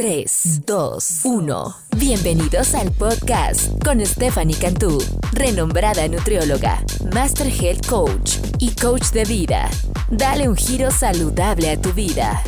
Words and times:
3, 0.00 0.62
2, 0.64 1.20
1. 1.26 1.76
Bienvenidos 1.98 2.74
al 2.74 2.90
podcast 2.90 3.70
con 3.84 4.00
Stephanie 4.06 4.56
Cantú, 4.58 4.96
renombrada 5.34 6.08
nutrióloga, 6.08 6.82
Master 7.12 7.48
Health 7.48 7.86
Coach 7.86 8.38
y 8.58 8.74
Coach 8.76 9.10
de 9.10 9.26
vida. 9.26 9.68
Dale 10.10 10.48
un 10.48 10.56
giro 10.56 10.90
saludable 10.90 11.68
a 11.68 11.78
tu 11.78 11.92
vida. 11.92 12.42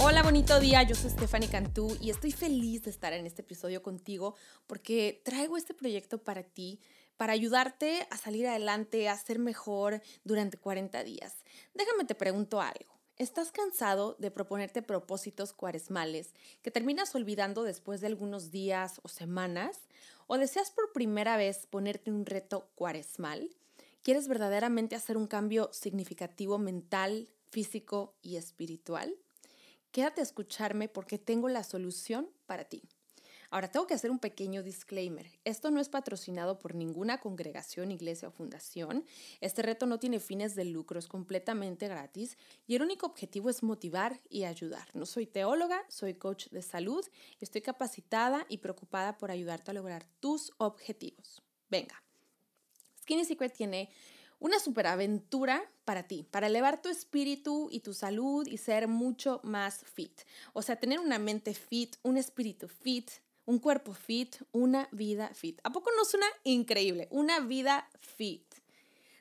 Hola, 0.00 0.24
bonito 0.24 0.58
día. 0.58 0.82
Yo 0.82 0.96
soy 0.96 1.10
Stephanie 1.10 1.48
Cantú 1.48 1.96
y 2.00 2.10
estoy 2.10 2.32
feliz 2.32 2.82
de 2.82 2.90
estar 2.90 3.12
en 3.12 3.26
este 3.26 3.42
episodio 3.42 3.80
contigo 3.80 4.34
porque 4.66 5.22
traigo 5.24 5.56
este 5.56 5.72
proyecto 5.72 6.18
para 6.18 6.42
ti, 6.42 6.80
para 7.16 7.32
ayudarte 7.32 8.08
a 8.10 8.16
salir 8.16 8.48
adelante, 8.48 9.08
a 9.08 9.16
ser 9.16 9.38
mejor 9.38 10.02
durante 10.24 10.56
40 10.56 11.04
días. 11.04 11.32
Déjame 11.74 12.06
te 12.06 12.16
pregunto 12.16 12.60
algo. 12.60 12.99
¿Estás 13.20 13.52
cansado 13.52 14.16
de 14.18 14.30
proponerte 14.30 14.80
propósitos 14.80 15.52
cuaresmales 15.52 16.32
que 16.62 16.70
terminas 16.70 17.14
olvidando 17.14 17.64
después 17.64 18.00
de 18.00 18.06
algunos 18.06 18.50
días 18.50 18.98
o 19.02 19.08
semanas? 19.08 19.76
¿O 20.26 20.38
deseas 20.38 20.70
por 20.70 20.94
primera 20.94 21.36
vez 21.36 21.66
ponerte 21.66 22.10
un 22.10 22.24
reto 22.24 22.70
cuaresmal? 22.76 23.50
¿Quieres 24.02 24.26
verdaderamente 24.26 24.96
hacer 24.96 25.18
un 25.18 25.26
cambio 25.26 25.68
significativo 25.70 26.56
mental, 26.56 27.28
físico 27.50 28.14
y 28.22 28.36
espiritual? 28.36 29.14
Quédate 29.92 30.22
a 30.22 30.24
escucharme 30.24 30.88
porque 30.88 31.18
tengo 31.18 31.50
la 31.50 31.62
solución 31.62 32.30
para 32.46 32.64
ti. 32.64 32.88
Ahora, 33.50 33.70
tengo 33.70 33.86
que 33.86 33.94
hacer 33.94 34.10
un 34.10 34.18
pequeño 34.18 34.62
disclaimer. 34.62 35.30
Esto 35.44 35.70
no 35.70 35.80
es 35.80 35.88
patrocinado 35.88 36.58
por 36.58 36.74
ninguna 36.74 37.18
congregación, 37.18 37.90
iglesia 37.90 38.28
o 38.28 38.30
fundación. 38.30 39.04
Este 39.40 39.62
reto 39.62 39.86
no 39.86 39.98
tiene 39.98 40.20
fines 40.20 40.54
de 40.54 40.64
lucro, 40.64 40.98
es 40.98 41.08
completamente 41.08 41.88
gratis 41.88 42.38
y 42.66 42.76
el 42.76 42.82
único 42.82 43.06
objetivo 43.06 43.50
es 43.50 43.62
motivar 43.62 44.20
y 44.28 44.44
ayudar. 44.44 44.88
No 44.94 45.04
soy 45.04 45.26
teóloga, 45.26 45.84
soy 45.88 46.14
coach 46.14 46.48
de 46.50 46.62
salud 46.62 47.04
estoy 47.40 47.62
capacitada 47.62 48.46
y 48.48 48.58
preocupada 48.58 49.18
por 49.18 49.30
ayudarte 49.30 49.70
a 49.70 49.74
lograr 49.74 50.04
tus 50.20 50.52
objetivos. 50.58 51.42
Venga, 51.68 52.02
Skinny 53.00 53.24
Secret 53.24 53.52
tiene 53.52 53.90
una 54.38 54.58
superaventura 54.58 55.62
para 55.84 56.04
ti, 56.04 56.26
para 56.30 56.46
elevar 56.46 56.80
tu 56.80 56.88
espíritu 56.88 57.68
y 57.70 57.80
tu 57.80 57.92
salud 57.92 58.46
y 58.46 58.56
ser 58.56 58.88
mucho 58.88 59.40
más 59.42 59.84
fit. 59.84 60.22
O 60.52 60.62
sea, 60.62 60.76
tener 60.76 60.98
una 60.98 61.18
mente 61.18 61.54
fit, 61.54 61.96
un 62.02 62.16
espíritu 62.16 62.68
fit, 62.68 63.10
un 63.50 63.58
cuerpo 63.58 63.94
fit, 63.94 64.36
una 64.52 64.88
vida 64.92 65.34
fit. 65.34 65.58
¿A 65.64 65.72
poco 65.72 65.90
no 65.96 66.04
suena 66.04 66.26
increíble? 66.44 67.08
Una 67.10 67.40
vida 67.40 67.90
fit. 67.98 68.44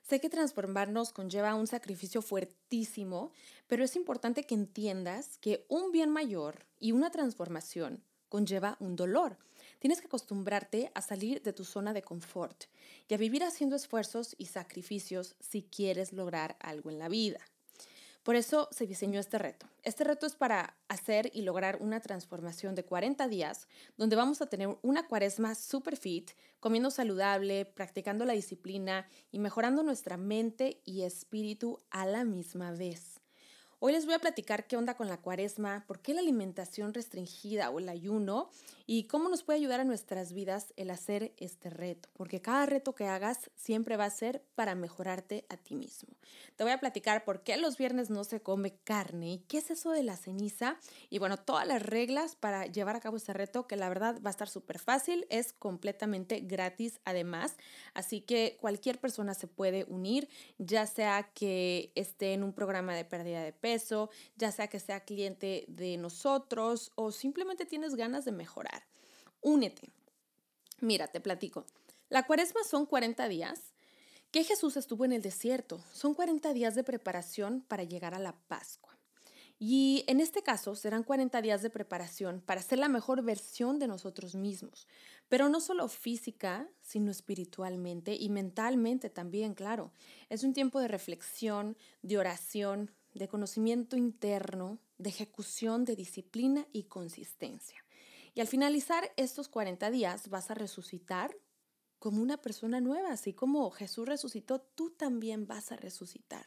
Sé 0.07 0.21
que 0.21 0.29
transformarnos 0.29 1.11
conlleva 1.11 1.55
un 1.55 1.65
sacrificio 1.65 2.21
fuertísimo, 2.21 3.31
pero 3.65 3.83
es 3.83 3.95
importante 3.95 4.43
que 4.43 4.53
entiendas 4.53 5.39
que 5.39 5.65
un 5.67 5.91
bien 5.91 6.11
mayor 6.11 6.67
y 6.79 6.91
una 6.91 7.09
transformación 7.09 8.03
conlleva 8.29 8.77
un 8.79 8.95
dolor. 8.95 9.39
Tienes 9.79 9.99
que 9.99 10.05
acostumbrarte 10.05 10.91
a 10.93 11.01
salir 11.01 11.41
de 11.41 11.51
tu 11.51 11.65
zona 11.65 11.91
de 11.93 12.03
confort 12.03 12.65
y 13.07 13.15
a 13.15 13.17
vivir 13.17 13.43
haciendo 13.43 13.75
esfuerzos 13.75 14.35
y 14.37 14.45
sacrificios 14.45 15.37
si 15.39 15.63
quieres 15.63 16.13
lograr 16.13 16.55
algo 16.59 16.91
en 16.91 16.99
la 16.99 17.09
vida. 17.09 17.39
Por 18.29 18.35
eso 18.35 18.69
se 18.69 18.85
diseñó 18.85 19.19
este 19.19 19.39
reto. 19.39 19.65
Este 19.81 20.03
reto 20.03 20.27
es 20.27 20.35
para 20.35 20.77
hacer 20.87 21.31
y 21.33 21.41
lograr 21.41 21.79
una 21.81 21.99
transformación 21.99 22.75
de 22.75 22.85
40 22.85 23.27
días, 23.27 23.67
donde 23.97 24.15
vamos 24.15 24.39
a 24.39 24.45
tener 24.45 24.77
una 24.83 25.07
cuaresma 25.07 25.55
super 25.55 25.97
fit, 25.97 26.29
comiendo 26.59 26.91
saludable, 26.91 27.65
practicando 27.65 28.25
la 28.25 28.33
disciplina 28.33 29.07
y 29.31 29.39
mejorando 29.39 29.81
nuestra 29.81 30.15
mente 30.17 30.79
y 30.85 31.01
espíritu 31.01 31.79
a 31.89 32.05
la 32.05 32.23
misma 32.23 32.69
vez. 32.69 33.18
Hoy 33.81 33.93
les 33.93 34.05
voy 34.05 34.13
a 34.13 34.19
platicar 34.19 34.67
qué 34.67 34.75
onda 34.75 34.97
con 34.97 35.07
la 35.07 35.21
cuaresma, 35.21 35.85
por 35.87 36.01
qué 36.01 36.13
la 36.13 36.19
alimentación 36.19 36.93
restringida 36.93 37.69
o 37.69 37.79
el 37.79 37.87
ayuno 37.87 38.49
y 38.85 39.05
cómo 39.05 39.29
nos 39.29 39.43
puede 39.43 39.59
ayudar 39.59 39.79
a 39.79 39.85
nuestras 39.85 40.33
vidas 40.33 40.73
el 40.75 40.89
hacer 40.89 41.31
este 41.37 41.69
reto, 41.69 42.09
porque 42.17 42.41
cada 42.41 42.65
reto 42.65 42.93
que 42.93 43.05
hagas 43.05 43.49
siempre 43.55 43.95
va 43.95 44.03
a 44.03 44.09
ser 44.09 44.43
para 44.55 44.75
mejorarte 44.75 45.45
a 45.47 45.55
ti 45.55 45.75
mismo. 45.75 46.09
Te 46.57 46.65
voy 46.65 46.73
a 46.73 46.79
platicar 46.79 47.23
por 47.23 47.41
qué 47.41 47.55
los 47.55 47.77
viernes 47.77 48.09
no 48.09 48.25
se 48.25 48.41
come 48.41 48.75
carne 48.83 49.31
y 49.31 49.37
qué 49.47 49.59
es 49.59 49.71
eso 49.71 49.91
de 49.91 50.03
la 50.03 50.17
ceniza 50.17 50.75
y 51.09 51.19
bueno, 51.19 51.37
todas 51.37 51.65
las 51.65 51.81
reglas 51.81 52.35
para 52.35 52.65
llevar 52.65 52.97
a 52.97 52.99
cabo 52.99 53.15
este 53.15 53.31
reto 53.31 53.65
que 53.65 53.77
la 53.77 53.87
verdad 53.87 54.19
va 54.25 54.29
a 54.29 54.31
estar 54.31 54.49
súper 54.49 54.79
fácil, 54.79 55.25
es 55.29 55.53
completamente 55.53 56.41
gratis 56.41 56.99
además, 57.05 57.55
así 57.93 58.19
que 58.19 58.57
cualquier 58.59 58.99
persona 58.99 59.35
se 59.35 59.47
puede 59.47 59.85
unir, 59.85 60.27
ya 60.57 60.85
sea 60.85 61.31
que 61.33 61.93
esté 61.95 62.33
en 62.33 62.43
un 62.43 62.51
programa 62.51 62.93
de 62.93 63.05
pérdida 63.05 63.41
de 63.41 63.53
peso, 63.53 63.68
ya 64.35 64.51
sea 64.51 64.67
que 64.67 64.79
sea 64.79 65.05
cliente 65.05 65.65
de 65.67 65.97
nosotros 65.97 66.91
o 66.95 67.11
simplemente 67.11 67.65
tienes 67.65 67.95
ganas 67.95 68.25
de 68.25 68.31
mejorar. 68.31 68.83
Únete. 69.41 69.89
Mira, 70.79 71.07
te 71.07 71.21
platico. 71.21 71.65
La 72.09 72.25
cuaresma 72.25 72.63
son 72.63 72.85
40 72.85 73.27
días 73.27 73.73
que 74.31 74.43
Jesús 74.43 74.77
estuvo 74.77 75.05
en 75.05 75.13
el 75.13 75.21
desierto. 75.21 75.79
Son 75.93 76.13
40 76.13 76.53
días 76.53 76.75
de 76.75 76.83
preparación 76.83 77.61
para 77.67 77.83
llegar 77.83 78.13
a 78.13 78.19
la 78.19 78.33
Pascua. 78.47 78.99
Y 79.61 80.05
en 80.07 80.21
este 80.21 80.41
caso 80.41 80.73
serán 80.73 81.03
40 81.03 81.41
días 81.41 81.61
de 81.61 81.69
preparación 81.69 82.39
para 82.39 82.61
ser 82.61 82.79
la 82.79 82.87
mejor 82.87 83.21
versión 83.23 83.77
de 83.77 83.87
nosotros 83.87 84.33
mismos, 84.33 84.87
pero 85.27 85.49
no 85.49 85.59
solo 85.59 85.89
física, 85.89 86.69
sino 86.81 87.11
espiritualmente 87.11 88.15
y 88.15 88.29
mentalmente 88.29 89.09
también, 89.09 89.53
claro. 89.53 89.91
Es 90.29 90.45
un 90.45 90.53
tiempo 90.53 90.79
de 90.79 90.87
reflexión, 90.87 91.75
de 92.01 92.17
oración, 92.17 92.91
de 93.19 93.27
conocimiento 93.27 93.97
interno, 93.97 94.79
de 94.97 95.09
ejecución, 95.09 95.83
de 95.83 95.97
disciplina 95.97 96.65
y 96.71 96.83
consistencia. 96.83 97.83
Y 98.33 98.39
al 98.39 98.47
finalizar 98.47 99.11
estos 99.17 99.49
40 99.49 99.91
días 99.91 100.29
vas 100.29 100.49
a 100.49 100.53
resucitar 100.53 101.35
como 101.99 102.21
una 102.21 102.37
persona 102.37 102.79
nueva, 102.79 103.11
así 103.11 103.33
como 103.33 103.69
Jesús 103.71 104.07
resucitó, 104.07 104.61
tú 104.61 104.91
también 104.91 105.47
vas 105.47 105.73
a 105.73 105.75
resucitar. 105.75 106.45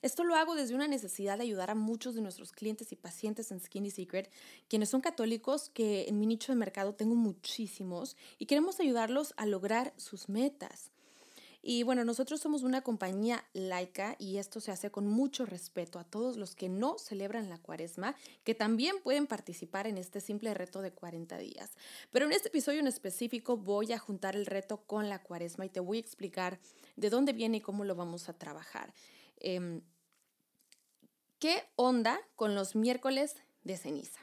Esto 0.00 0.22
lo 0.22 0.36
hago 0.36 0.54
desde 0.54 0.76
una 0.76 0.86
necesidad 0.86 1.36
de 1.36 1.42
ayudar 1.42 1.70
a 1.70 1.74
muchos 1.74 2.14
de 2.14 2.20
nuestros 2.20 2.52
clientes 2.52 2.92
y 2.92 2.96
pacientes 2.96 3.50
en 3.50 3.58
Skinny 3.58 3.90
Secret, 3.90 4.30
quienes 4.68 4.90
son 4.90 5.00
católicos, 5.00 5.68
que 5.68 6.06
en 6.08 6.20
mi 6.20 6.26
nicho 6.26 6.52
de 6.52 6.56
mercado 6.56 6.94
tengo 6.94 7.16
muchísimos, 7.16 8.16
y 8.38 8.46
queremos 8.46 8.78
ayudarlos 8.78 9.34
a 9.36 9.46
lograr 9.46 9.92
sus 9.96 10.28
metas. 10.28 10.92
Y 11.70 11.82
bueno, 11.82 12.02
nosotros 12.02 12.40
somos 12.40 12.62
una 12.62 12.80
compañía 12.80 13.44
laica 13.52 14.16
y 14.18 14.38
esto 14.38 14.58
se 14.58 14.72
hace 14.72 14.90
con 14.90 15.06
mucho 15.06 15.44
respeto 15.44 15.98
a 15.98 16.04
todos 16.04 16.38
los 16.38 16.54
que 16.54 16.70
no 16.70 16.96
celebran 16.96 17.50
la 17.50 17.58
cuaresma, 17.58 18.16
que 18.42 18.54
también 18.54 19.02
pueden 19.02 19.26
participar 19.26 19.86
en 19.86 19.98
este 19.98 20.22
simple 20.22 20.54
reto 20.54 20.80
de 20.80 20.92
40 20.92 21.36
días. 21.36 21.72
Pero 22.10 22.24
en 22.24 22.32
este 22.32 22.48
episodio 22.48 22.80
en 22.80 22.86
específico 22.86 23.58
voy 23.58 23.92
a 23.92 23.98
juntar 23.98 24.34
el 24.34 24.46
reto 24.46 24.78
con 24.86 25.10
la 25.10 25.22
cuaresma 25.22 25.66
y 25.66 25.68
te 25.68 25.80
voy 25.80 25.98
a 25.98 26.00
explicar 26.00 26.58
de 26.96 27.10
dónde 27.10 27.34
viene 27.34 27.58
y 27.58 27.60
cómo 27.60 27.84
lo 27.84 27.94
vamos 27.94 28.30
a 28.30 28.32
trabajar. 28.32 28.94
Em, 29.36 29.82
¿Qué 31.38 31.64
onda 31.76 32.18
con 32.34 32.54
los 32.54 32.76
miércoles 32.76 33.36
de 33.64 33.76
ceniza? 33.76 34.20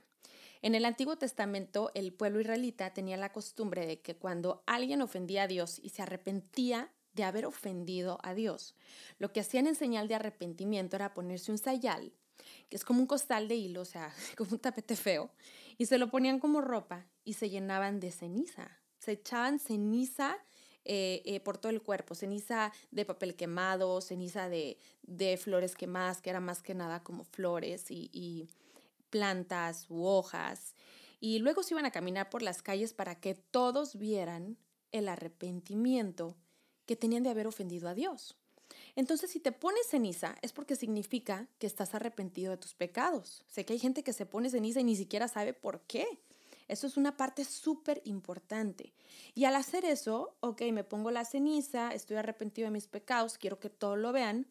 En 0.64 0.74
el 0.74 0.84
Antiguo 0.84 1.16
Testamento, 1.16 1.92
el 1.94 2.12
pueblo 2.12 2.42
israelita 2.42 2.92
tenía 2.96 3.18
la 3.18 3.32
costumbre 3.32 3.86
de 3.86 4.02
que 4.02 4.16
cuando 4.16 4.64
alguien 4.66 5.04
ofendía 5.04 5.44
a 5.44 5.48
Dios 5.48 5.80
y 5.84 5.90
se 5.90 6.02
arrepentía 6.02 6.92
de 7.16 7.24
haber 7.24 7.46
ofendido 7.46 8.20
a 8.24 8.34
Dios. 8.34 8.76
Lo 9.18 9.32
que 9.32 9.40
hacían 9.40 9.68
en 9.68 9.76
señal 9.76 10.08
de 10.08 10.16
arrepentimiento 10.16 10.96
era 10.96 11.14
ponerse 11.14 11.52
un 11.52 11.58
sayal, 11.58 12.12
que 12.70 12.76
es 12.76 12.84
como 12.84 13.00
un 13.00 13.08
costal 13.08 13.48
de 13.48 13.56
hilo, 13.56 13.82
o 13.82 13.86
sea, 13.86 14.14
como 14.38 14.52
un 14.52 14.60
tapete 14.60 14.96
feo, 14.96 15.32
y 15.78 15.86
se 15.86 15.98
lo 15.98 16.10
ponían 16.10 16.40
como 16.40 16.62
ropa 16.62 17.06
y 17.24 17.34
se 17.34 17.50
llenaban 17.50 18.00
de 18.00 18.12
ceniza. 18.12 18.80
Se 19.00 19.14
echaban 19.14 19.60
ceniza 19.60 20.38
eh, 20.84 21.22
eh, 21.26 21.40
por 21.40 21.58
todo 21.58 21.72
el 21.72 21.82
cuerpo, 21.82 22.16
ceniza 22.16 22.72
de 22.92 23.06
papel 23.06 23.36
quemado, 23.36 24.02
ceniza 24.02 24.50
de, 24.50 24.78
flores 25.42 25.76
quemadas, 25.76 26.22
que 26.22 26.30
era 26.30 26.40
más 26.40 26.62
que 26.62 26.76
nada 26.76 27.04
como 27.04 27.24
flores 27.24 27.92
y, 27.92 28.10
y 28.14 28.48
plantas 29.10 29.90
u 29.90 30.06
hojas. 30.06 30.76
Y 31.20 31.40
luego 31.40 31.64
se 31.64 31.74
iban 31.74 31.86
a 31.86 31.92
caminar 31.92 32.30
por 32.30 32.42
las 32.42 32.62
calles 32.62 32.94
para 32.94 33.20
que 33.20 33.36
todos 33.36 33.98
vieran 33.98 34.58
el 34.92 35.08
arrepentimiento 35.08 36.36
que 36.86 36.96
tenían 36.96 37.24
de 37.24 37.30
haber 37.30 37.48
ofendido 37.48 37.90
a 37.90 37.94
Dios. 37.94 38.36
Entonces, 38.96 39.30
si 39.30 39.40
te 39.40 39.52
pones 39.52 39.88
ceniza, 39.88 40.36
es 40.42 40.54
porque 40.54 40.76
significa 40.76 41.48
que 41.60 41.68
estás 41.68 41.94
arrepentido 41.96 42.52
de 42.52 42.58
tus 42.58 42.74
pecados. 42.74 43.44
Sé 43.48 43.66
que 43.66 43.74
hay 43.74 43.80
gente 43.80 44.04
que 44.04 44.14
se 44.14 44.26
pone 44.26 44.50
ceniza 44.50 44.80
y 44.80 44.86
ni 44.86 44.96
siquiera 44.96 45.28
sabe 45.28 45.54
por 45.54 45.82
qué. 45.82 46.08
Eso 46.68 46.88
es 46.88 46.98
una 46.98 47.16
parte 47.16 47.44
súper 47.44 48.02
importante. 48.06 48.94
Y 49.36 49.46
al 49.46 49.56
hacer 49.56 49.86
eso, 49.86 50.36
ok, 50.40 50.62
me 50.72 50.84
pongo 50.84 51.12
la 51.12 51.26
ceniza, 51.26 51.94
estoy 51.94 52.18
arrepentido 52.18 52.68
de 52.68 52.72
mis 52.72 52.88
pecados, 52.88 53.38
quiero 53.38 53.60
que 53.60 53.70
todos 53.70 53.98
lo 53.98 54.12
vean, 54.12 54.48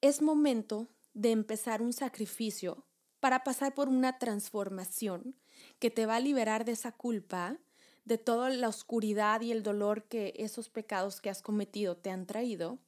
es 0.00 0.20
momento 0.20 0.88
de 1.14 1.30
empezar 1.30 1.80
un 1.80 1.92
sacrificio 1.92 2.84
para 3.20 3.44
pasar 3.44 3.74
por 3.74 3.88
una 3.88 4.18
transformación 4.18 5.36
que 5.78 5.90
te 5.90 6.06
va 6.06 6.16
a 6.16 6.20
liberar 6.20 6.64
de 6.64 6.72
esa 6.72 6.92
culpa, 6.92 7.58
de 8.04 8.18
toda 8.18 8.50
la 8.50 8.68
oscuridad 8.68 9.40
y 9.40 9.52
el 9.52 9.62
dolor 9.62 10.04
que 10.04 10.34
esos 10.36 10.68
pecados 10.68 11.20
que 11.20 11.30
has 11.30 11.42
cometido 11.42 11.96
te 11.96 12.10
han 12.10 12.26
traído, 12.26 12.78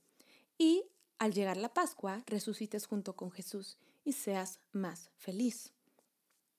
y 0.59 0.85
al 1.19 1.33
llegar 1.33 1.57
la 1.57 1.73
Pascua 1.73 2.23
resucites 2.27 2.87
junto 2.87 3.17
con 3.17 3.31
Jesús 3.31 3.79
y 4.05 4.13
seas 4.13 4.61
más 4.73 5.11
feliz. 5.17 5.73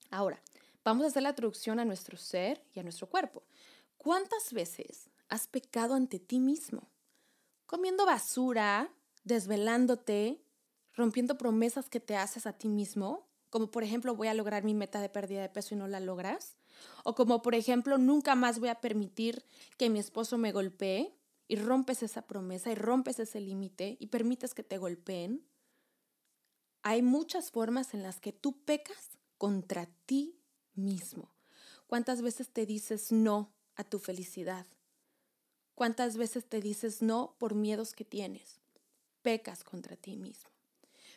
Ahora, 0.09 0.41
Vamos 0.85 1.03
a 1.03 1.07
hacer 1.07 1.23
la 1.23 1.33
traducción 1.33 1.79
a 1.79 1.85
nuestro 1.85 2.15
ser 2.15 2.63
y 2.75 2.79
a 2.79 2.83
nuestro 2.83 3.09
cuerpo. 3.09 3.41
¿Cuántas 3.97 4.53
veces 4.53 5.09
has 5.29 5.47
pecado 5.47 5.95
ante 5.95 6.19
ti 6.19 6.39
mismo? 6.39 6.91
Comiendo 7.65 8.05
basura, 8.05 8.93
desvelándote, 9.23 10.43
rompiendo 10.93 11.39
promesas 11.39 11.89
que 11.89 11.99
te 11.99 12.15
haces 12.15 12.45
a 12.45 12.53
ti 12.53 12.69
mismo, 12.69 13.27
como 13.49 13.71
por 13.71 13.83
ejemplo 13.83 14.15
voy 14.15 14.27
a 14.27 14.35
lograr 14.35 14.63
mi 14.63 14.75
meta 14.75 15.01
de 15.01 15.09
pérdida 15.09 15.41
de 15.41 15.49
peso 15.49 15.73
y 15.73 15.77
no 15.79 15.87
la 15.87 15.99
logras, 15.99 16.55
o 17.03 17.15
como 17.15 17.41
por 17.41 17.55
ejemplo 17.55 17.97
nunca 17.97 18.35
más 18.35 18.59
voy 18.59 18.69
a 18.69 18.81
permitir 18.81 19.45
que 19.77 19.89
mi 19.89 19.99
esposo 19.99 20.37
me 20.37 20.51
golpee 20.51 21.15
y 21.47 21.55
rompes 21.57 22.03
esa 22.03 22.23
promesa 22.23 22.71
y 22.71 22.75
rompes 22.75 23.19
ese 23.19 23.39
límite 23.39 23.97
y 23.99 24.07
permites 24.07 24.53
que 24.53 24.63
te 24.63 24.77
golpeen. 24.77 25.45
Hay 26.81 27.01
muchas 27.01 27.51
formas 27.51 27.93
en 27.93 28.03
las 28.03 28.19
que 28.19 28.31
tú 28.31 28.63
pecas 28.63 29.15
contra 29.37 29.87
ti 30.05 30.39
mismo? 30.73 31.31
¿Cuántas 31.87 32.21
veces 32.21 32.49
te 32.49 32.65
dices 32.65 33.11
no 33.11 33.53
a 33.75 33.83
tu 33.83 33.99
felicidad? 33.99 34.65
¿Cuántas 35.73 36.17
veces 36.17 36.45
te 36.45 36.61
dices 36.61 37.01
no 37.01 37.35
por 37.37 37.53
miedos 37.53 37.93
que 37.93 38.05
tienes? 38.05 38.59
Pecas 39.21 39.63
contra 39.63 39.95
ti 39.95 40.15
mismo. 40.15 40.49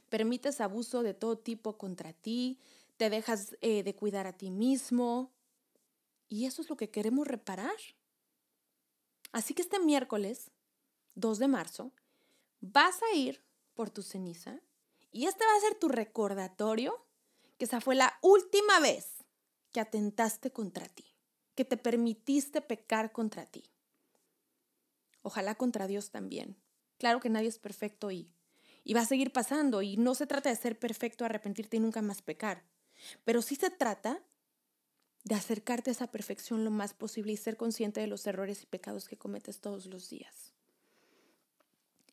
Permites 0.09 0.61
abuso 0.61 1.03
de 1.03 1.15
todo 1.15 1.39
tipo 1.39 1.79
contra 1.79 2.13
ti, 2.13 2.59
te 2.97 3.11
dejas 3.11 3.57
eh, 3.61 3.83
de 3.83 3.95
cuidar 3.95 4.27
a 4.27 4.37
ti 4.37 4.51
mismo. 4.51 5.33
Y 6.29 6.45
eso 6.45 6.63
es 6.63 6.69
lo 6.69 6.77
que 6.77 6.91
queremos 6.91 7.27
reparar. 7.27 7.77
Así 9.33 9.55
que 9.55 9.63
este 9.63 9.79
miércoles, 9.79 10.51
2 11.15 11.39
de 11.39 11.49
marzo, 11.49 11.93
vas 12.61 13.03
a 13.03 13.17
ir 13.17 13.45
por 13.75 13.91
tu 13.91 14.03
ceniza 14.03 14.61
y 15.11 15.27
este 15.27 15.45
va 15.45 15.57
a 15.57 15.61
ser 15.61 15.75
tu 15.79 15.89
recordatorio 15.89 17.07
que 17.57 17.65
esa 17.65 17.81
fue 17.81 17.95
la 17.95 18.19
última 18.23 18.81
vez 18.81 19.25
que 19.73 19.81
atentaste 19.81 20.53
contra 20.53 20.89
ti, 20.89 21.05
que 21.55 21.65
te 21.65 21.77
permitiste 21.77 22.61
pecar 22.61 23.13
contra 23.13 23.47
ti. 23.47 23.65
Ojalá 25.23 25.57
contra 25.57 25.87
Dios 25.87 26.11
también. 26.11 26.57
Claro 26.99 27.21
que 27.21 27.31
nadie 27.31 27.49
es 27.49 27.59
perfecto 27.59 28.11
y, 28.11 28.31
y 28.85 28.95
va 28.95 29.01
a 29.01 29.07
seguir 29.07 29.33
pasando 29.33 29.83
y 29.83 29.97
no 29.97 30.15
se 30.15 30.27
trata 30.27 30.51
de 30.51 30.57
ser 30.57 30.79
perfecto, 30.79 31.25
arrepentirte 31.25 31.77
y 31.77 31.81
nunca 31.81 32.03
más 32.03 32.23
pecar, 32.23 32.65
pero 33.25 33.43
sí 33.43 33.57
se 33.57 33.71
trata 33.71 34.23
de 35.29 35.35
acercarte 35.35 35.91
a 35.91 35.93
esa 35.93 36.11
perfección 36.11 36.65
lo 36.65 36.71
más 36.71 36.95
posible 36.95 37.33
y 37.33 37.37
ser 37.37 37.59
consciente 37.59 38.01
de 38.01 38.07
los 38.07 38.27
errores 38.27 38.63
y 38.63 38.67
pecados 38.67 39.09
que 39.09 39.19
cometes 39.19 39.61
todos 39.61 39.85
los 39.85 40.09
días. 40.09 40.55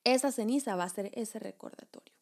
Esa 0.04 0.34
ceniza 0.34 0.76
va 0.76 0.84
a 0.84 0.90
ser 0.90 1.12
ese 1.14 1.40
recordatorio 1.40 2.14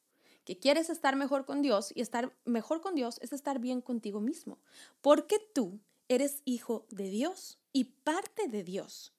que 0.45 0.59
quieres 0.59 0.91
estar 0.91 1.15
mejor 1.15 1.45
con 1.45 1.63
Dios 1.63 1.91
y 1.95 2.01
estar 2.01 2.35
mejor 2.45 2.81
con 2.81 2.93
Dios 2.93 3.17
es 3.21 3.33
estar 3.33 3.57
bien 3.59 3.81
contigo 3.81 4.19
mismo, 4.19 4.59
porque 5.01 5.39
tú 5.39 5.79
eres 6.09 6.43
hijo 6.45 6.85
de 6.91 7.09
Dios 7.09 7.57
y 7.71 7.85
parte 7.85 8.47
de 8.47 8.63
Dios. 8.63 9.13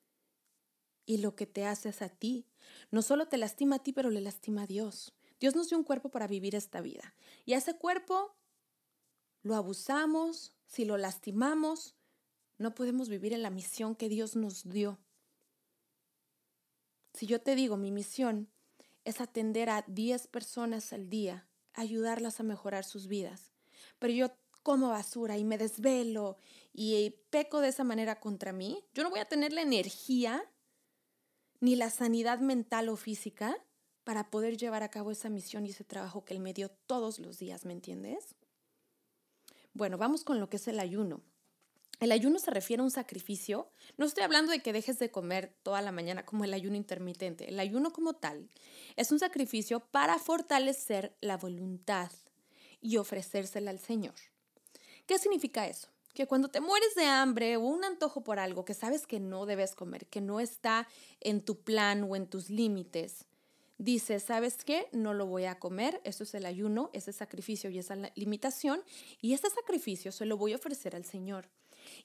Y 1.07 1.19
lo 1.19 1.35
que 1.35 1.47
te 1.47 1.67
haces 1.67 2.03
a 2.03 2.09
ti, 2.09 2.47
no 2.93 3.03
solo 3.03 3.27
te 3.27 3.37
lastima 3.37 3.77
a 3.77 3.83
ti, 3.83 3.93
pero 3.93 4.11
le 4.11 4.21
lastima 4.21 4.63
a 4.63 4.67
Dios. 4.67 5.13
Dios 5.41 5.57
nos 5.57 5.69
dio 5.69 5.77
un 5.77 5.85
cuerpo 5.85 6.11
para 6.11 6.29
vivir 6.29 6.55
esta 6.55 6.81
vida. 6.81 7.15
Y 7.45 7.55
ese 7.55 7.75
cuerpo 7.75 8.37
lo 9.43 9.57
abusamos, 9.57 10.54
si 10.67 10.85
lo 10.85 10.97
lastimamos, 10.97 11.95
no 12.59 12.75
podemos 12.75 13.09
vivir 13.09 13.33
en 13.33 13.43
la 13.43 13.51
misión 13.51 13.95
que 13.95 14.09
Dios 14.09 14.37
nos 14.37 14.69
dio. 14.69 14.99
Si 17.13 17.27
yo 17.27 17.41
te 17.41 17.55
digo, 17.55 17.77
mi 17.77 17.91
misión 17.91 18.49
es 19.05 19.21
atender 19.21 19.71
a 19.71 19.85
10 19.87 20.27
personas 20.29 20.93
al 20.93 21.09
día, 21.09 21.49
ayudarlas 21.75 22.41
a 22.41 22.43
mejorar 22.45 22.85
sus 22.85 23.07
vidas. 23.07 23.53
Pero 23.99 24.13
yo 24.13 24.37
como 24.63 24.89
basura 24.89 25.37
y 25.37 25.45
me 25.45 25.59
desvelo 25.59 26.39
y 26.73 27.11
peco 27.31 27.61
de 27.61 27.69
esa 27.69 27.85
manera 27.85 28.19
contra 28.19 28.53
mí, 28.53 28.83
yo 28.95 29.03
no 29.03 29.11
voy 29.11 29.21
a 29.21 29.27
tener 29.27 29.53
la 29.53 29.63
energía 29.63 30.43
ni 31.61 31.77
la 31.77 31.91
sanidad 31.91 32.41
mental 32.41 32.89
o 32.89 32.97
física 32.97 33.57
para 34.05 34.31
poder 34.31 34.57
llevar 34.57 34.83
a 34.83 34.91
cabo 34.91 35.11
esa 35.11 35.29
misión 35.29 35.67
y 35.67 35.71
ese 35.71 35.85
trabajo 35.85 36.25
que 36.25 36.35
Él 36.35 36.41
me 36.41 36.53
dio 36.53 36.71
todos 36.71 37.19
los 37.19 37.39
días, 37.39 37.65
¿me 37.65 37.73
entiendes? 37.73 38.35
Bueno, 39.75 39.99
vamos 39.99 40.23
con 40.23 40.39
lo 40.39 40.49
que 40.49 40.57
es 40.57 40.69
el 40.69 40.79
ayuno. 40.79 41.21
El 41.99 42.13
ayuno 42.13 42.39
se 42.39 42.53
refiere 42.53 42.81
a 42.81 42.85
un 42.85 42.93
sacrificio. 42.93 43.69
No 43.97 44.07
estoy 44.07 44.23
hablando 44.23 44.53
de 44.53 44.61
que 44.61 44.73
dejes 44.73 45.01
de 45.01 45.11
comer 45.11 45.53
toda 45.65 45.83
la 45.83 45.91
mañana 45.91 46.25
como 46.25 46.45
el 46.45 46.55
ayuno 46.55 46.77
intermitente. 46.77 47.49
El 47.49 47.59
ayuno 47.59 47.93
como 47.93 48.15
tal 48.15 48.49
es 48.95 49.11
un 49.11 49.19
sacrificio 49.19 49.81
para 49.81 50.19
fortalecer 50.21 51.17
la 51.21 51.37
voluntad 51.37 52.13
y 52.81 52.99
ofrecérsela 52.99 53.71
al 53.71 53.81
Señor. 53.81 54.15
¿Qué 55.07 55.19
significa 55.19 55.67
eso? 55.67 55.89
Que 56.15 56.29
cuando 56.29 56.49
te 56.49 56.61
mueres 56.61 56.95
de 56.95 57.07
hambre 57.07 57.57
o 57.57 57.63
un 57.63 57.85
antojo 57.85 58.23
por 58.23 58.39
algo 58.39 58.65
que 58.65 58.75
sabes 58.75 59.09
que 59.09 59.19
no 59.19 59.45
debes 59.45 59.75
comer, 59.75 60.07
que 60.07 60.21
no 60.21 60.39
está 60.39 60.87
en 61.19 61.45
tu 61.45 61.63
plan 61.63 62.05
o 62.05 62.15
en 62.15 62.29
tus 62.29 62.49
límites, 62.49 63.27
dices, 63.79 64.23
¿sabes 64.23 64.65
qué? 64.65 64.89
No 64.93 65.15
lo 65.15 65.27
voy 65.27 65.45
a 65.45 65.59
comer, 65.59 66.01
eso 66.05 66.25
es 66.25 66.35
el 66.35 66.47
ayuno, 66.47 66.91
ese 66.93 67.13
sacrificio 67.13 67.71
y 67.71 67.79
esa 67.79 67.97
limitación, 68.15 68.83
y 69.21 69.33
ese 69.33 69.51
sacrificio 69.51 70.13
se 70.13 70.27
lo 70.27 70.37
voy 70.37 70.53
a 70.53 70.57
ofrecer 70.57 70.95
al 70.95 71.05
Señor. 71.05 71.49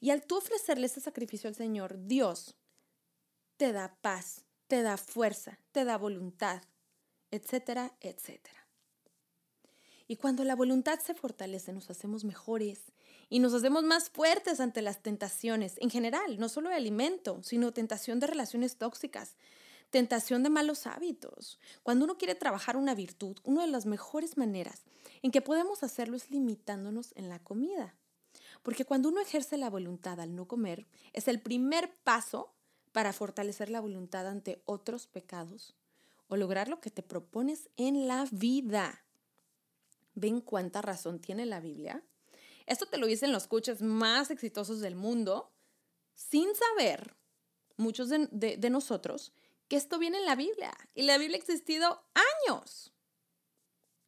Y 0.01 0.09
al 0.09 0.23
tú 0.23 0.37
ofrecerle 0.37 0.87
ese 0.87 1.01
sacrificio 1.01 1.47
al 1.47 1.55
Señor, 1.55 1.95
Dios 2.07 2.55
te 3.57 3.71
da 3.71 3.95
paz, 4.01 4.45
te 4.67 4.81
da 4.81 4.97
fuerza, 4.97 5.59
te 5.71 5.85
da 5.85 5.97
voluntad, 5.97 6.61
etcétera, 7.31 7.95
etcétera. 8.01 8.67
Y 10.07 10.15
cuando 10.15 10.43
la 10.43 10.55
voluntad 10.55 10.99
se 10.99 11.13
fortalece, 11.13 11.71
nos 11.71 11.89
hacemos 11.91 12.23
mejores 12.23 12.79
y 13.29 13.39
nos 13.39 13.53
hacemos 13.53 13.83
más 13.83 14.09
fuertes 14.09 14.59
ante 14.59 14.81
las 14.81 15.03
tentaciones, 15.03 15.75
en 15.77 15.91
general, 15.91 16.39
no 16.39 16.49
solo 16.49 16.69
de 16.69 16.75
alimento, 16.75 17.43
sino 17.43 17.73
tentación 17.73 18.19
de 18.19 18.25
relaciones 18.25 18.77
tóxicas, 18.77 19.35
tentación 19.89 20.43
de 20.43 20.49
malos 20.49 20.87
hábitos. 20.87 21.59
Cuando 21.83 22.05
uno 22.05 22.17
quiere 22.17 22.35
trabajar 22.35 22.77
una 22.77 22.95
virtud, 22.95 23.37
una 23.43 23.61
de 23.61 23.71
las 23.71 23.85
mejores 23.85 24.37
maneras 24.37 24.83
en 25.21 25.31
que 25.31 25.41
podemos 25.41 25.83
hacerlo 25.83 26.15
es 26.15 26.29
limitándonos 26.29 27.13
en 27.15 27.29
la 27.29 27.39
comida. 27.39 27.95
Porque 28.63 28.85
cuando 28.85 29.09
uno 29.09 29.21
ejerce 29.21 29.57
la 29.57 29.69
voluntad 29.69 30.19
al 30.19 30.35
no 30.35 30.47
comer, 30.47 30.87
es 31.13 31.27
el 31.27 31.41
primer 31.41 31.95
paso 32.03 32.53
para 32.91 33.13
fortalecer 33.13 33.69
la 33.69 33.81
voluntad 33.81 34.27
ante 34.27 34.61
otros 34.65 35.07
pecados 35.07 35.75
o 36.27 36.35
lograr 36.35 36.67
lo 36.67 36.79
que 36.79 36.91
te 36.91 37.03
propones 37.03 37.69
en 37.77 38.07
la 38.07 38.27
vida. 38.31 39.03
¿Ven 40.15 40.41
cuánta 40.41 40.81
razón 40.81 41.19
tiene 41.19 41.45
la 41.45 41.59
Biblia? 41.59 42.03
Esto 42.65 42.85
te 42.85 42.97
lo 42.97 43.07
dicen 43.07 43.31
los 43.31 43.47
coaches 43.47 43.81
más 43.81 44.29
exitosos 44.29 44.79
del 44.79 44.95
mundo, 44.95 45.51
sin 46.13 46.49
saber, 46.53 47.15
muchos 47.77 48.09
de, 48.09 48.27
de 48.29 48.69
nosotros, 48.69 49.33
que 49.69 49.77
esto 49.77 49.99
viene 49.99 50.17
en 50.17 50.25
la 50.25 50.35
Biblia. 50.35 50.75
Y 50.95 51.03
la 51.03 51.17
Biblia 51.17 51.37
ha 51.37 51.39
existido 51.39 52.03
años. 52.47 52.91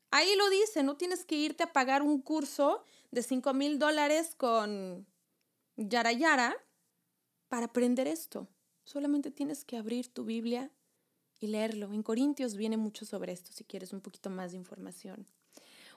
Ahí 0.09 0.35
lo 0.35 0.49
dice, 0.49 0.83
no 0.83 0.97
tienes 0.97 1.23
que 1.23 1.35
irte 1.35 1.63
a 1.63 1.71
pagar 1.71 2.01
un 2.01 2.21
curso 2.21 2.83
de 3.11 3.23
5 3.23 3.53
mil 3.53 3.79
dólares 3.79 4.35
con 4.35 5.07
Yara 5.77 6.11
Yara 6.11 6.57
para 7.47 7.67
aprender 7.67 8.07
esto. 8.07 8.49
Solamente 8.83 9.31
tienes 9.31 9.63
que 9.63 9.77
abrir 9.77 10.13
tu 10.13 10.25
Biblia 10.25 10.71
y 11.39 11.47
leerlo. 11.47 11.93
En 11.93 12.03
Corintios 12.03 12.55
viene 12.55 12.75
mucho 12.75 13.05
sobre 13.05 13.31
esto, 13.31 13.53
si 13.53 13.63
quieres 13.63 13.93
un 13.93 14.01
poquito 14.01 14.29
más 14.29 14.51
de 14.51 14.57
información. 14.57 15.27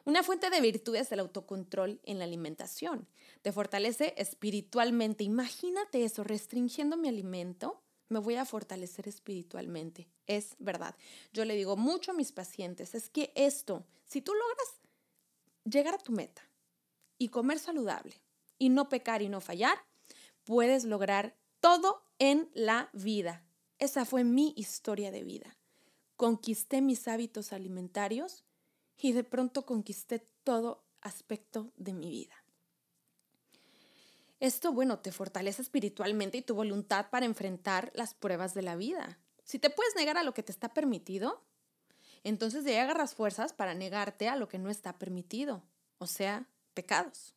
Una 0.05 0.23
fuente 0.23 0.51
de 0.51 0.61
virtud 0.61 0.95
es 0.97 1.11
el 1.13 1.21
autocontrol 1.21 2.01
en 2.05 2.19
la 2.19 2.25
alimentación. 2.25 3.09
Te 3.41 3.53
fortalece 3.53 4.15
espiritualmente. 4.19 5.25
Imagínate 5.25 6.05
eso, 6.05 6.23
restringiendo 6.25 6.99
mi 6.99 7.09
alimento, 7.09 7.84
me 8.09 8.19
voy 8.19 8.37
a 8.37 8.45
fortalecer 8.45 9.09
espiritualmente. 9.09 10.09
Es 10.27 10.57
verdad. 10.59 10.95
Yo 11.33 11.45
le 11.45 11.57
digo 11.57 11.77
mucho 11.77 12.11
a 12.13 12.15
mis 12.15 12.33
pacientes, 12.33 12.95
es 12.95 13.09
que 13.11 13.33
esto, 13.35 13.85
si 14.05 14.21
tú 14.21 14.33
logras 14.33 14.69
llegar 15.65 15.95
a 15.95 15.99
tu 15.99 16.13
meta, 16.13 16.43
y 17.19 17.29
comer 17.29 17.59
saludable 17.59 18.21
y 18.59 18.69
no 18.69 18.89
pecar 18.89 19.23
y 19.23 19.29
no 19.29 19.41
fallar, 19.41 19.79
puedes 20.45 20.85
lograr 20.85 21.37
todo 21.61 22.03
en 22.19 22.51
la 22.55 22.91
vida. 22.93 23.43
Esa 23.79 24.05
fue 24.05 24.25
mi 24.25 24.53
historia 24.57 25.11
de 25.11 25.25
vida. 25.25 25.57
conquisté 26.17 26.81
mis 26.81 27.09
hábitos 27.09 27.53
alimentarios 27.53 28.45
y 28.97 29.13
de 29.13 29.25
pronto 29.25 29.67
conquisté 29.67 30.21
todo 30.45 30.85
aspecto 31.01 31.73
de 31.77 31.93
mi 31.93 32.09
vida. 32.09 32.44
Esto, 34.45 34.73
bueno, 34.73 34.99
te 34.99 35.11
fortalece 35.11 35.63
espiritualmente 35.63 36.37
y 36.37 36.43
tu 36.43 36.55
voluntad 36.55 37.09
para 37.09 37.25
enfrentar 37.25 37.91
las 37.95 38.13
pruebas 38.13 38.53
de 38.53 38.61
la 38.61 38.77
vida. 38.77 39.19
Si 39.43 39.59
te 39.59 39.71
puedes 39.71 39.97
negar 39.97 40.19
a 40.19 40.23
lo 40.23 40.35
que 40.35 40.43
te 40.43 40.53
está 40.53 40.75
permitido, 40.75 41.43
entonces 42.25 42.63
de 42.63 42.73
ahí 42.73 42.81
agarras 42.81 43.15
fuerzas 43.15 43.55
para 43.55 43.73
negarte 43.73 44.29
a 44.29 44.37
lo 44.37 44.47
que 44.47 44.59
no 44.59 44.69
está 44.69 44.99
permitido, 44.99 45.63
o 45.97 46.07
sea, 46.07 46.47
pecados. 46.75 47.35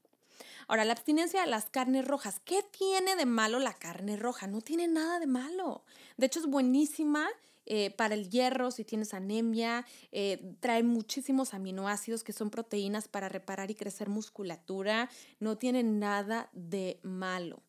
Ahora, 0.68 0.84
la 0.84 0.92
abstinencia 0.92 1.40
de 1.40 1.48
las 1.48 1.70
carnes 1.70 2.06
rojas. 2.06 2.42
¿Qué 2.44 2.62
tiene 2.62 3.16
de 3.16 3.26
malo 3.26 3.60
la 3.60 3.72
carne 3.72 4.18
roja? 4.18 4.48
No 4.48 4.60
tiene 4.60 4.90
nada 4.90 5.22
de 5.22 5.28
malo. 5.28 5.86
De 6.18 6.26
hecho, 6.26 6.42
es 6.42 6.46
buenísima 6.48 7.30
eh, 7.70 7.92
para 7.92 8.16
el 8.16 8.30
hierro, 8.30 8.72
si 8.72 8.86
tienes 8.86 9.14
anemia, 9.14 9.86
eh, 10.12 10.56
trae 10.62 10.84
muchísimos 10.84 11.54
aminoácidos 11.54 12.24
que 12.24 12.34
son 12.34 12.50
proteínas 12.50 13.08
para 13.08 13.28
reparar 13.28 13.70
y 13.70 13.76
crecer 13.76 14.08
musculatura, 14.08 15.10
no 15.40 15.58
tiene 15.58 15.84
nada 15.84 16.50
de 16.54 17.00
malo. 17.04 17.62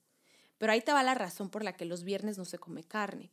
Pero 0.56 0.72
ahí 0.72 0.80
te 0.80 0.92
va 0.92 1.02
la 1.02 1.14
razón 1.14 1.50
por 1.50 1.64
la 1.64 1.74
que 1.74 1.84
los 1.84 2.04
viernes 2.04 2.38
no 2.38 2.44
se 2.44 2.58
come 2.58 2.84
carne. 2.84 3.30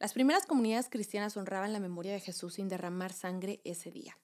Las 0.00 0.12
primeras 0.12 0.46
comunidades 0.46 0.88
cristianas 0.88 1.36
honraban 1.36 1.72
la 1.72 1.80
memoria 1.80 2.12
de 2.12 2.20
Jesús 2.20 2.54
sin 2.54 2.68
derramar 2.68 3.12
sangre 3.12 3.60
ese 3.64 3.90
día. 3.90 4.16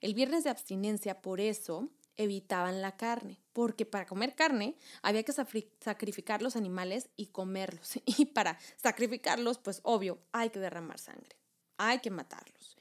El 0.00 0.14
viernes 0.14 0.44
de 0.44 0.50
abstinencia, 0.50 1.20
por 1.20 1.40
eso, 1.40 1.88
evitaban 2.18 2.82
la 2.82 2.98
carne, 2.98 3.40
porque 3.54 3.86
para 3.86 4.06
comer 4.06 4.34
carne 4.34 4.76
había 5.00 5.22
que 5.22 5.32
sacrificar 5.32 6.42
los 6.42 6.56
animales 6.56 7.08
y 7.16 7.28
comerlos. 7.28 7.98
Y 8.04 8.26
para 8.26 8.58
sacrificarlos, 8.76 9.58
pues 9.58 9.80
obvio, 9.82 10.18
hay 10.32 10.50
que 10.50 10.60
derramar 10.60 10.98
sangre 10.98 11.38
hay 11.78 12.00
que 12.00 12.10
matarlos. 12.10 12.76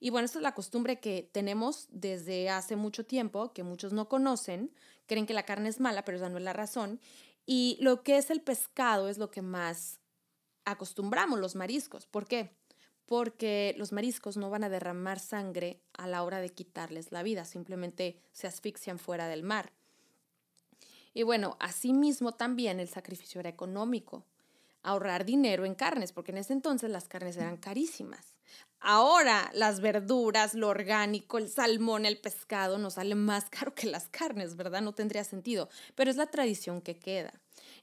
Y 0.00 0.10
bueno, 0.10 0.24
esta 0.24 0.38
es 0.38 0.42
la 0.42 0.54
costumbre 0.54 1.00
que 1.00 1.28
tenemos 1.32 1.88
desde 1.90 2.48
hace 2.48 2.76
mucho 2.76 3.04
tiempo, 3.04 3.52
que 3.52 3.62
muchos 3.62 3.92
no 3.92 4.08
conocen, 4.08 4.72
creen 5.06 5.26
que 5.26 5.34
la 5.34 5.44
carne 5.44 5.68
es 5.68 5.80
mala, 5.80 6.04
pero 6.04 6.18
esa 6.18 6.28
no 6.28 6.38
es 6.38 6.44
la 6.44 6.52
razón. 6.52 7.00
Y 7.44 7.76
lo 7.80 8.02
que 8.02 8.16
es 8.16 8.30
el 8.30 8.40
pescado 8.40 9.08
es 9.08 9.18
lo 9.18 9.30
que 9.30 9.42
más 9.42 10.00
acostumbramos, 10.64 11.38
los 11.38 11.54
mariscos. 11.54 12.06
¿Por 12.06 12.26
qué? 12.26 12.56
Porque 13.06 13.74
los 13.78 13.92
mariscos 13.92 14.36
no 14.36 14.50
van 14.50 14.64
a 14.64 14.68
derramar 14.68 15.20
sangre 15.20 15.80
a 15.94 16.06
la 16.06 16.22
hora 16.22 16.40
de 16.40 16.50
quitarles 16.50 17.12
la 17.12 17.22
vida, 17.22 17.44
simplemente 17.44 18.20
se 18.32 18.46
asfixian 18.46 18.98
fuera 18.98 19.28
del 19.28 19.42
mar. 19.42 19.72
Y 21.14 21.22
bueno, 21.22 21.56
asimismo 21.60 22.32
también 22.32 22.78
el 22.78 22.88
sacrificio 22.88 23.40
era 23.40 23.48
económico, 23.48 24.24
ahorrar 24.82 25.24
dinero 25.24 25.64
en 25.64 25.74
carnes, 25.74 26.12
porque 26.12 26.32
en 26.32 26.38
ese 26.38 26.52
entonces 26.52 26.90
las 26.90 27.08
carnes 27.08 27.36
eran 27.36 27.56
carísimas. 27.56 28.34
Ahora 28.80 29.50
las 29.54 29.80
verduras, 29.80 30.54
lo 30.54 30.68
orgánico, 30.68 31.38
el 31.38 31.48
salmón, 31.48 32.06
el 32.06 32.18
pescado 32.18 32.78
nos 32.78 32.94
sale 32.94 33.14
más 33.14 33.46
caro 33.50 33.74
que 33.74 33.86
las 33.86 34.08
carnes, 34.08 34.56
¿verdad? 34.56 34.82
No 34.82 34.92
tendría 34.92 35.24
sentido, 35.24 35.68
pero 35.94 36.10
es 36.10 36.16
la 36.16 36.26
tradición 36.26 36.80
que 36.80 36.98
queda. 36.98 37.32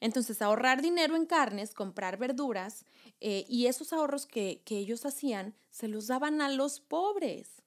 Entonces, 0.04 0.42
ahorrar 0.42 0.82
dinero 0.82 1.16
en 1.16 1.26
carnes, 1.26 1.74
comprar 1.74 2.18
verduras 2.18 2.84
eh, 3.22 3.46
y 3.48 3.68
esos 3.68 3.94
ahorros 3.94 4.26
que, 4.26 4.62
que, 4.66 4.78
ellos 4.78 5.06
hacían 5.06 5.56
se 5.70 5.88
los 5.88 6.08
daban 6.08 6.42
a 6.42 6.50
los 6.50 6.82
pobres. 6.82 7.64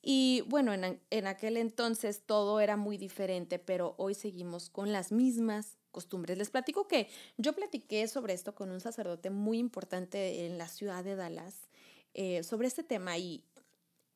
Y 0.00 0.44
bueno, 0.46 0.72
en, 0.72 1.02
en 1.10 1.26
aquel 1.26 1.56
entonces 1.56 2.22
todo 2.24 2.60
era 2.60 2.76
muy 2.76 2.96
diferente, 2.96 3.58
pero 3.58 3.96
hoy 3.98 4.14
seguimos 4.14 4.70
con 4.70 4.92
las 4.92 5.10
mismas 5.10 5.78
costumbres. 5.90 6.38
Les 6.38 6.50
platico 6.50 6.86
que 6.86 7.08
yo 7.38 7.52
platiqué 7.54 8.06
sobre 8.06 8.34
esto 8.34 8.54
con 8.54 8.70
un 8.70 8.80
sacerdote 8.80 9.30
muy 9.30 9.58
importante 9.58 10.46
en 10.46 10.58
la 10.58 10.68
ciudad 10.68 11.02
de 11.02 11.16
Dallas 11.16 11.68
eh, 12.14 12.44
sobre 12.44 12.68
este 12.68 12.84
tema 12.84 13.18
y 13.18 13.42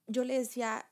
yo 0.07 0.23
le 0.23 0.39
decía, 0.39 0.89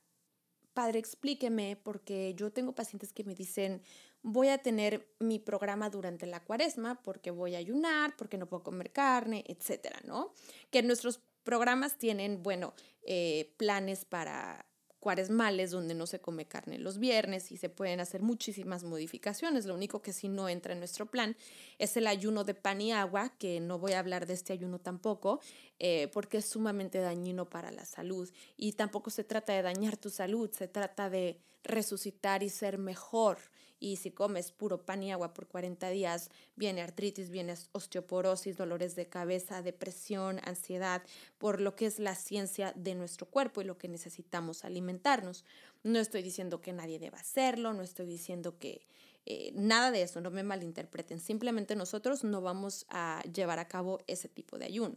padre, 0.74 0.98
explíqueme 0.98 1.76
porque 1.76 2.34
yo 2.34 2.50
tengo 2.52 2.74
pacientes 2.74 3.12
que 3.12 3.22
me 3.22 3.36
dicen, 3.36 3.82
voy 4.22 4.48
a 4.48 4.58
tener 4.58 5.08
mi 5.18 5.38
programa 5.38 5.90
durante 5.90 6.26
la 6.26 6.44
cuaresma 6.44 7.02
porque 7.02 7.30
voy 7.30 7.54
a 7.54 7.58
ayunar, 7.58 8.16
porque 8.16 8.38
no 8.38 8.46
puedo 8.46 8.62
comer 8.62 8.92
carne, 8.92 9.44
etcétera, 9.46 10.00
¿no? 10.04 10.32
Que 10.70 10.82
nuestros 10.82 11.20
programas 11.42 11.96
tienen, 11.96 12.42
bueno, 12.42 12.74
eh, 13.02 13.54
planes 13.56 14.04
para 14.04 14.66
cuaresmales 15.00 15.70
donde 15.70 15.94
no 15.94 16.06
se 16.06 16.20
come 16.20 16.46
carne 16.46 16.78
los 16.78 16.98
viernes 16.98 17.50
y 17.50 17.56
se 17.56 17.70
pueden 17.70 18.00
hacer 18.00 18.20
muchísimas 18.20 18.84
modificaciones. 18.84 19.64
Lo 19.64 19.74
único 19.74 20.02
que 20.02 20.12
sí 20.12 20.28
no 20.28 20.48
entra 20.48 20.74
en 20.74 20.78
nuestro 20.78 21.06
plan 21.06 21.36
es 21.78 21.96
el 21.96 22.06
ayuno 22.06 22.44
de 22.44 22.54
pan 22.54 22.82
y 22.82 22.92
agua, 22.92 23.30
que 23.38 23.60
no 23.60 23.78
voy 23.78 23.92
a 23.92 23.98
hablar 23.98 24.26
de 24.26 24.34
este 24.34 24.52
ayuno 24.52 24.78
tampoco, 24.78 25.40
eh, 25.78 26.08
porque 26.12 26.38
es 26.38 26.44
sumamente 26.44 26.98
dañino 26.98 27.48
para 27.48 27.70
la 27.70 27.86
salud. 27.86 28.30
Y 28.58 28.72
tampoco 28.72 29.08
se 29.08 29.24
trata 29.24 29.54
de 29.54 29.62
dañar 29.62 29.96
tu 29.96 30.10
salud, 30.10 30.50
se 30.52 30.68
trata 30.68 31.08
de 31.08 31.40
resucitar 31.64 32.42
y 32.42 32.50
ser 32.50 32.76
mejor 32.76 33.38
y 33.80 33.96
si 33.96 34.10
comes 34.10 34.52
puro 34.52 34.84
pan 34.84 35.02
y 35.02 35.10
agua 35.10 35.32
por 35.34 35.48
40 35.48 35.88
días, 35.88 36.30
viene 36.54 36.82
artritis, 36.82 37.30
viene 37.30 37.54
osteoporosis, 37.72 38.56
dolores 38.56 38.94
de 38.94 39.08
cabeza, 39.08 39.62
depresión, 39.62 40.38
ansiedad, 40.44 41.02
por 41.38 41.60
lo 41.60 41.74
que 41.74 41.86
es 41.86 41.98
la 41.98 42.14
ciencia 42.14 42.72
de 42.76 42.94
nuestro 42.94 43.26
cuerpo 43.26 43.62
y 43.62 43.64
lo 43.64 43.78
que 43.78 43.88
necesitamos 43.88 44.64
alimentarnos. 44.64 45.44
No 45.82 45.98
estoy 45.98 46.22
diciendo 46.22 46.60
que 46.60 46.74
nadie 46.74 46.98
deba 46.98 47.18
hacerlo, 47.18 47.72
no 47.72 47.82
estoy 47.82 48.06
diciendo 48.06 48.58
que 48.58 48.86
eh, 49.26 49.52
nada 49.54 49.90
de 49.90 50.02
eso, 50.02 50.20
no 50.20 50.30
me 50.30 50.42
malinterpreten, 50.42 51.18
simplemente 51.18 51.74
nosotros 51.74 52.22
no 52.24 52.40
vamos 52.40 52.86
a 52.90 53.22
llevar 53.32 53.58
a 53.58 53.68
cabo 53.68 54.00
ese 54.06 54.28
tipo 54.28 54.58
de 54.58 54.66
ayuno. 54.66 54.96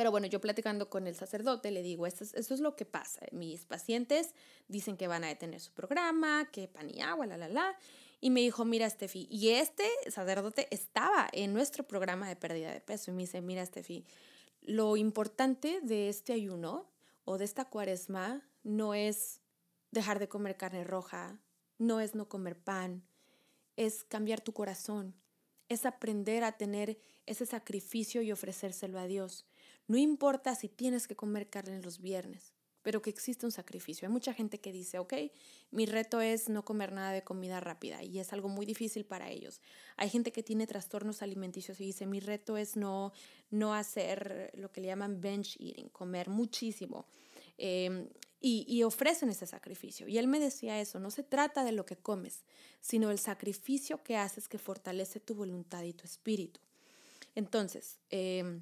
Pero 0.00 0.12
bueno, 0.12 0.26
yo 0.28 0.40
platicando 0.40 0.88
con 0.88 1.06
el 1.06 1.14
sacerdote 1.14 1.70
le 1.70 1.82
digo, 1.82 2.06
eso 2.06 2.24
es, 2.24 2.60
lo 2.60 2.74
que 2.74 2.86
pasa. 2.86 3.20
Mis 3.32 3.66
pacientes 3.66 4.32
dicen 4.66 4.96
que 4.96 5.08
van 5.08 5.24
a 5.24 5.26
detener 5.26 5.60
su 5.60 5.72
programa, 5.72 6.48
que 6.50 6.68
pan 6.68 6.88
y 6.88 7.02
agua, 7.02 7.26
la, 7.26 7.36
la, 7.36 7.50
la. 7.50 7.76
Y 8.18 8.30
me 8.30 8.40
dijo, 8.40 8.64
mira, 8.64 8.88
Steffi, 8.88 9.28
y 9.30 9.50
este 9.50 9.84
sacerdote 10.08 10.68
estaba 10.70 11.28
en 11.32 11.52
nuestro 11.52 11.86
programa 11.86 12.26
de 12.30 12.34
pérdida 12.34 12.72
de 12.72 12.80
peso. 12.80 13.10
Y 13.10 13.14
me 13.14 13.24
dice, 13.24 13.42
mira, 13.42 13.66
Steffi, 13.66 14.06
lo 14.62 14.96
importante 14.96 15.80
de 15.82 16.08
este 16.08 16.32
ayuno 16.32 16.88
o 17.26 17.36
de 17.36 17.44
esta 17.44 17.66
cuaresma 17.66 18.42
no 18.62 18.94
es 18.94 19.42
dejar 19.90 20.18
de 20.18 20.30
comer 20.30 20.56
carne 20.56 20.82
roja, 20.82 21.38
no 21.76 22.00
es 22.00 22.14
no 22.14 22.26
comer 22.26 22.58
pan, 22.58 23.04
es 23.76 24.02
cambiar 24.04 24.40
tu 24.40 24.54
corazón, 24.54 25.14
es 25.68 25.84
aprender 25.84 26.42
a 26.42 26.52
tener 26.52 26.98
ese 27.26 27.44
sacrificio 27.44 28.22
y 28.22 28.32
ofrecérselo 28.32 28.98
a 28.98 29.06
Dios. 29.06 29.44
No 29.90 29.96
importa 29.96 30.54
si 30.54 30.68
tienes 30.68 31.08
que 31.08 31.16
comer 31.16 31.50
carne 31.50 31.82
los 31.82 32.00
viernes, 32.00 32.52
pero 32.80 33.02
que 33.02 33.10
existe 33.10 33.44
un 33.44 33.50
sacrificio. 33.50 34.06
Hay 34.06 34.12
mucha 34.12 34.32
gente 34.32 34.60
que 34.60 34.70
dice, 34.70 35.00
ok, 35.00 35.14
mi 35.72 35.84
reto 35.84 36.20
es 36.20 36.48
no 36.48 36.64
comer 36.64 36.92
nada 36.92 37.10
de 37.10 37.24
comida 37.24 37.58
rápida 37.58 38.00
y 38.04 38.20
es 38.20 38.32
algo 38.32 38.48
muy 38.48 38.66
difícil 38.66 39.04
para 39.04 39.30
ellos. 39.30 39.60
Hay 39.96 40.08
gente 40.08 40.30
que 40.30 40.44
tiene 40.44 40.68
trastornos 40.68 41.22
alimenticios 41.22 41.80
y 41.80 41.86
dice, 41.86 42.06
mi 42.06 42.20
reto 42.20 42.56
es 42.56 42.76
no, 42.76 43.12
no 43.50 43.74
hacer 43.74 44.52
lo 44.54 44.70
que 44.70 44.80
le 44.80 44.86
llaman 44.86 45.20
bench 45.20 45.56
eating, 45.58 45.88
comer 45.88 46.28
muchísimo. 46.28 47.06
Em, 47.58 48.08
y, 48.40 48.84
ofrecen 48.84 49.28
ese 49.28 49.48
sacrificio. 49.48 50.06
Y 50.06 50.18
él 50.18 50.28
me 50.28 50.38
decía 50.38 50.80
eso, 50.80 51.00
no 51.00 51.10
se 51.10 51.24
trata 51.24 51.64
de 51.64 51.72
lo 51.72 51.84
que 51.84 51.96
comes, 51.96 52.44
sino 52.80 53.10
el 53.10 53.18
sacrificio 53.18 54.04
que 54.04 54.16
haces 54.16 54.46
que 54.46 54.56
fortalece 54.56 55.18
tu 55.18 55.34
voluntad 55.34 55.82
y 55.82 55.94
tu 55.94 56.04
espíritu. 56.04 56.60
Entonces, 57.34 57.98
eh, 58.10 58.60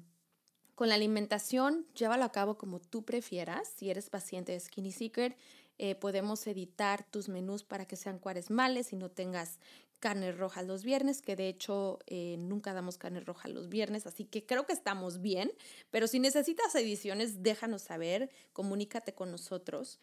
con 0.79 0.87
la 0.87 0.95
alimentación, 0.95 1.85
llévalo 1.93 2.23
a 2.23 2.31
cabo 2.31 2.57
como 2.57 2.79
tú 2.79 3.03
prefieras. 3.03 3.67
Si 3.67 3.89
eres 3.89 4.09
paciente 4.09 4.53
de 4.53 4.61
Skinny 4.61 4.93
Secret, 4.93 5.37
eh, 5.77 5.93
podemos 5.95 6.47
editar 6.47 7.03
tus 7.03 7.27
menús 7.27 7.65
para 7.65 7.85
que 7.85 7.97
sean 7.97 8.17
cuaresmales 8.17 8.93
y 8.93 8.95
no 8.95 9.11
tengas 9.11 9.59
carne 9.99 10.31
roja 10.31 10.61
los 10.61 10.85
viernes, 10.85 11.21
que 11.21 11.35
de 11.35 11.49
hecho 11.49 11.99
eh, 12.07 12.37
nunca 12.39 12.71
damos 12.71 12.97
carne 12.97 13.19
roja 13.19 13.49
los 13.49 13.67
viernes, 13.67 14.07
así 14.07 14.23
que 14.23 14.45
creo 14.45 14.65
que 14.65 14.71
estamos 14.71 15.19
bien, 15.19 15.51
pero 15.91 16.07
si 16.07 16.17
necesitas 16.17 16.73
ediciones, 16.75 17.43
déjanos 17.43 17.81
saber, 17.81 18.29
comunícate 18.53 19.13
con 19.13 19.31
nosotros. 19.31 19.99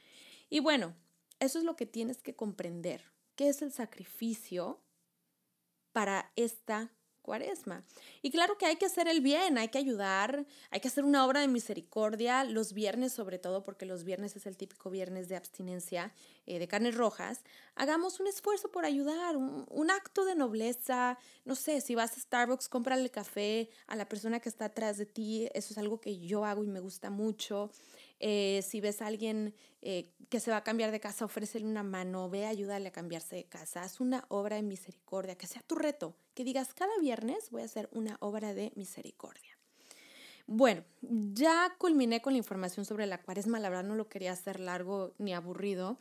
Y 0.50 0.61
bueno, 0.61 0.95
eso 1.40 1.59
es 1.59 1.64
lo 1.64 1.75
que 1.76 1.87
tienes 1.87 2.21
que 2.21 2.37
comprender, 2.37 3.02
qué 3.35 3.49
es 3.49 3.62
el 3.62 3.73
sacrificio 3.73 4.83
para 5.95 6.33
esta 6.37 6.92
cuaresma. 7.26 7.83
Y 8.23 8.30
claro 8.30 8.56
que 8.56 8.66
hay 8.66 8.76
que 8.76 8.87
hacer 8.87 9.09
el 9.09 9.21
bien, 9.21 9.59
hay 9.59 9.68
que 9.68 9.78
ayudar, 9.78 10.47
hay 10.71 10.80
que 10.80 10.87
hacer 10.87 11.04
una 11.04 11.26
obra 11.26 11.40
de 11.40 11.49
misericordia 11.49 12.45
los 12.45 12.73
viernes 12.73 13.12
sobre 13.12 13.38
todo, 13.38 13.64
porque 13.64 13.85
los 13.85 14.04
viernes 14.04 14.37
es 14.37 14.47
el 14.47 14.56
típico 14.56 14.88
viernes 14.90 15.28
de 15.28 15.37
abstinencia 15.37 16.12
eh, 16.47 16.61
de 16.61 16.68
carnes 16.68 16.95
rojas. 16.95 17.42
Hagamos 17.75 18.21
un 18.21 18.28
esfuerzo 18.28 18.71
por 18.71 18.85
ayudar, 18.85 19.37
un, 19.37 19.90
acto 19.90 20.25
de 20.25 20.37
nobleza. 20.37 21.18
No 21.45 21.56
sé, 21.56 21.80
si 21.80 21.97
vas 21.97 22.16
a 22.16 22.21
Starbucks, 22.21 22.68
cómprale 22.68 23.11
café 23.11 23.68
a 23.88 23.97
la 23.97 24.09
persona 24.09 24.38
que 24.38 24.49
está 24.49 24.66
atrás 24.66 24.97
de 24.97 25.06
ti. 25.06 25.49
Eso 25.52 25.75
es 25.75 25.78
algo 25.78 26.00
que 26.00 26.18
yo 26.18 26.45
hago 26.45 26.62
y 26.62 26.68
me 26.68 26.80
gusta 26.80 27.11
mucho. 27.11 27.71
Eh, 28.18 28.62
si 28.66 28.80
ves 28.80 29.02
a 29.02 29.06
alguien 29.06 29.54
eh, 29.82 30.12
que 30.28 30.40
se 30.40 30.50
va 30.50 30.58
a 30.58 30.64
cambiar 30.64 30.90
de 30.90 31.00
casa, 31.00 31.25
ofrécele 31.25 31.66
una 31.66 31.82
mano, 31.82 32.30
ve, 32.30 32.46
ayúdale 32.46 32.88
a 32.88 32.92
cambiarse 32.92 33.37
de 33.37 33.44
casa. 33.44 33.82
Haz 33.82 34.00
una 34.00 34.25
obra 34.28 34.56
de 34.56 34.62
misericordia, 34.62 35.37
que 35.37 35.46
sea 35.46 35.62
tu 35.62 35.75
reto, 35.75 36.16
que 36.35 36.44
digas, 36.44 36.75
cada 36.75 36.99
viernes 37.00 37.50
voy 37.50 37.62
a 37.62 37.66
hacer 37.66 37.88
una 37.92 38.16
obra 38.20 38.54
de 38.54 38.73
misericordia. 38.75 39.56
Bueno, 40.46 40.85
ya 41.02 41.75
culminé 41.76 42.23
con 42.23 42.32
la 42.32 42.38
información 42.38 42.87
sobre 42.87 43.06
la 43.06 43.20
cuaresma, 43.20 43.58
la 43.58 43.68
verdad 43.68 43.85
no 43.85 43.96
lo 43.96 44.08
quería 44.08 44.32
hacer 44.32 44.61
largo 44.61 45.12
ni 45.18 45.35
aburrido, 45.35 45.99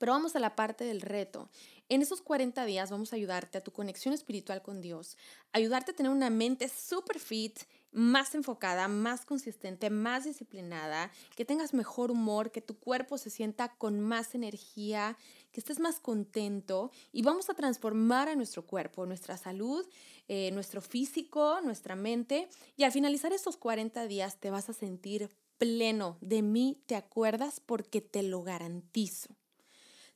pero 0.00 0.10
vamos 0.10 0.34
a 0.34 0.40
la 0.40 0.56
parte 0.56 0.84
del 0.84 1.00
reto. 1.00 1.48
En 1.88 2.02
esos 2.02 2.20
40 2.20 2.64
días 2.64 2.90
vamos 2.90 3.12
a 3.12 3.16
ayudarte 3.16 3.58
a 3.58 3.62
tu 3.62 3.70
conexión 3.70 4.12
espiritual 4.12 4.60
con 4.60 4.80
Dios, 4.80 5.16
ayudarte 5.52 5.92
a 5.92 5.94
tener 5.94 6.10
una 6.10 6.30
mente 6.30 6.68
super 6.68 7.20
fit, 7.20 7.60
más 7.94 8.34
enfocada, 8.34 8.88
más 8.88 9.24
consistente, 9.24 9.88
más 9.88 10.24
disciplinada, 10.24 11.10
que 11.36 11.44
tengas 11.44 11.72
mejor 11.72 12.10
humor, 12.10 12.50
que 12.50 12.60
tu 12.60 12.76
cuerpo 12.78 13.16
se 13.16 13.30
sienta 13.30 13.74
con 13.76 14.00
más 14.00 14.34
energía, 14.34 15.16
que 15.52 15.60
estés 15.60 15.78
más 15.78 16.00
contento 16.00 16.90
y 17.12 17.22
vamos 17.22 17.48
a 17.48 17.54
transformar 17.54 18.28
a 18.28 18.34
nuestro 18.34 18.66
cuerpo, 18.66 19.06
nuestra 19.06 19.36
salud, 19.36 19.86
eh, 20.28 20.50
nuestro 20.52 20.80
físico, 20.80 21.60
nuestra 21.62 21.94
mente 21.94 22.48
y 22.76 22.82
al 22.82 22.92
finalizar 22.92 23.32
esos 23.32 23.56
40 23.56 24.06
días 24.06 24.38
te 24.38 24.50
vas 24.50 24.68
a 24.68 24.72
sentir 24.72 25.30
pleno. 25.56 26.18
De 26.20 26.42
mí 26.42 26.82
te 26.86 26.96
acuerdas 26.96 27.60
porque 27.60 28.00
te 28.00 28.22
lo 28.22 28.42
garantizo 28.42 29.36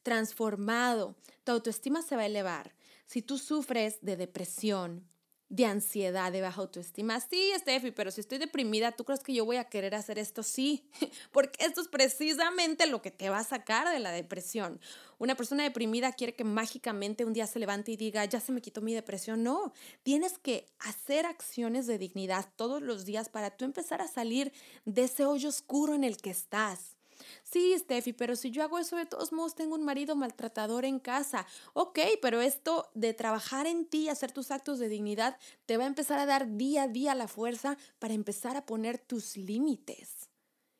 transformado, 0.08 1.16
tu 1.44 1.52
autoestima 1.52 2.00
se 2.00 2.16
va 2.16 2.22
a 2.22 2.26
elevar. 2.26 2.74
Si 3.04 3.20
tú 3.20 3.36
sufres 3.36 3.98
de 4.00 4.16
depresión, 4.16 5.06
de 5.48 5.64
ansiedad, 5.64 6.30
de 6.30 6.42
baja 6.42 6.60
autoestima, 6.60 7.20
sí, 7.20 7.52
Steffi, 7.56 7.90
pero 7.90 8.10
si 8.10 8.20
estoy 8.20 8.38
deprimida, 8.38 8.92
¿tú 8.92 9.04
crees 9.04 9.20
que 9.20 9.32
yo 9.32 9.44
voy 9.44 9.56
a 9.56 9.64
querer 9.64 9.94
hacer 9.94 10.18
esto? 10.18 10.42
Sí, 10.42 10.90
porque 11.32 11.64
esto 11.64 11.80
es 11.80 11.88
precisamente 11.88 12.86
lo 12.86 13.00
que 13.00 13.10
te 13.10 13.30
va 13.30 13.38
a 13.38 13.44
sacar 13.44 13.88
de 13.88 13.98
la 13.98 14.12
depresión. 14.12 14.80
Una 15.18 15.36
persona 15.36 15.62
deprimida 15.62 16.12
quiere 16.12 16.34
que 16.34 16.44
mágicamente 16.44 17.24
un 17.24 17.32
día 17.32 17.46
se 17.46 17.58
levante 17.58 17.92
y 17.92 17.96
diga, 17.96 18.24
ya 18.26 18.40
se 18.40 18.52
me 18.52 18.60
quitó 18.60 18.82
mi 18.82 18.94
depresión. 18.94 19.42
No, 19.42 19.72
tienes 20.02 20.38
que 20.38 20.66
hacer 20.78 21.26
acciones 21.26 21.86
de 21.86 21.98
dignidad 21.98 22.46
todos 22.56 22.82
los 22.82 23.04
días 23.04 23.28
para 23.28 23.56
tú 23.56 23.64
empezar 23.64 24.02
a 24.02 24.08
salir 24.08 24.52
de 24.84 25.04
ese 25.04 25.24
hoyo 25.24 25.48
oscuro 25.48 25.94
en 25.94 26.04
el 26.04 26.18
que 26.18 26.30
estás. 26.30 26.97
Sí, 27.42 27.74
Steffi, 27.78 28.12
pero 28.12 28.36
si 28.36 28.50
yo 28.50 28.62
hago 28.62 28.78
eso, 28.78 28.96
de 28.96 29.06
todos 29.06 29.32
modos 29.32 29.54
tengo 29.54 29.74
un 29.74 29.84
marido 29.84 30.16
maltratador 30.16 30.84
en 30.84 30.98
casa. 30.98 31.46
Ok, 31.72 31.98
pero 32.22 32.40
esto 32.40 32.90
de 32.94 33.14
trabajar 33.14 33.66
en 33.66 33.86
ti, 33.86 34.08
hacer 34.08 34.32
tus 34.32 34.50
actos 34.50 34.78
de 34.78 34.88
dignidad, 34.88 35.38
te 35.66 35.76
va 35.76 35.84
a 35.84 35.88
empezar 35.88 36.18
a 36.18 36.26
dar 36.26 36.56
día 36.56 36.84
a 36.84 36.88
día 36.88 37.14
la 37.14 37.28
fuerza 37.28 37.76
para 37.98 38.14
empezar 38.14 38.56
a 38.56 38.66
poner 38.66 38.98
tus 38.98 39.36
límites. 39.36 40.28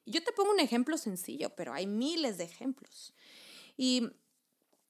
Yo 0.07 0.23
te 0.23 0.33
pongo 0.33 0.53
un 0.53 0.61
ejemplo 0.61 0.97
sencillo, 0.97 1.55
pero 1.55 1.73
hay 1.73 1.87
miles 1.87 2.39
de 2.39 2.45
ejemplos. 2.45 3.13
Y 3.77 4.09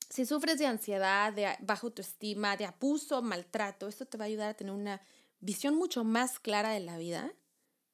si 0.09 0.25
sufres 0.25 0.59
de 0.59 0.67
ansiedad, 0.67 1.33
de 1.33 1.57
baja 1.61 1.87
autoestima, 1.87 2.57
de 2.57 2.67
abuso, 2.67 3.21
maltrato, 3.23 3.89
esto 3.89 4.07
te 4.07 4.17
va 4.17 4.25
a 4.25 4.29
ayudar 4.29 4.51
a 4.51 4.55
tener 4.55 4.73
una 4.73 5.03
visión 5.41 5.75
mucho 5.75 6.05
más 6.05 6.39
clara 6.39 6.71
de 6.71 6.81
la 6.81 6.99
vida, 6.99 7.33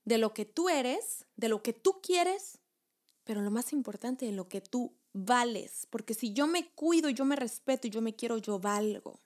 de 0.04 0.18
lo 0.18 0.34
que 0.34 0.44
tú 0.44 0.68
eres, 0.68 1.24
de 1.36 1.48
lo 1.48 1.62
que 1.62 1.72
tú 1.72 2.00
quieres 2.02 2.60
pero 3.24 3.40
lo 3.40 3.50
más 3.50 3.72
importante, 3.72 4.28
en 4.28 4.36
lo 4.36 4.48
que 4.48 4.60
tú 4.60 4.92
vales, 5.12 5.86
porque 5.90 6.14
si 6.14 6.32
yo 6.32 6.46
me 6.46 6.68
cuido, 6.70 7.08
yo 7.08 7.24
me 7.24 7.36
respeto 7.36 7.86
y 7.86 7.90
yo 7.90 8.02
me 8.02 8.14
quiero, 8.14 8.38
yo 8.38 8.58
valgo. 8.58 9.20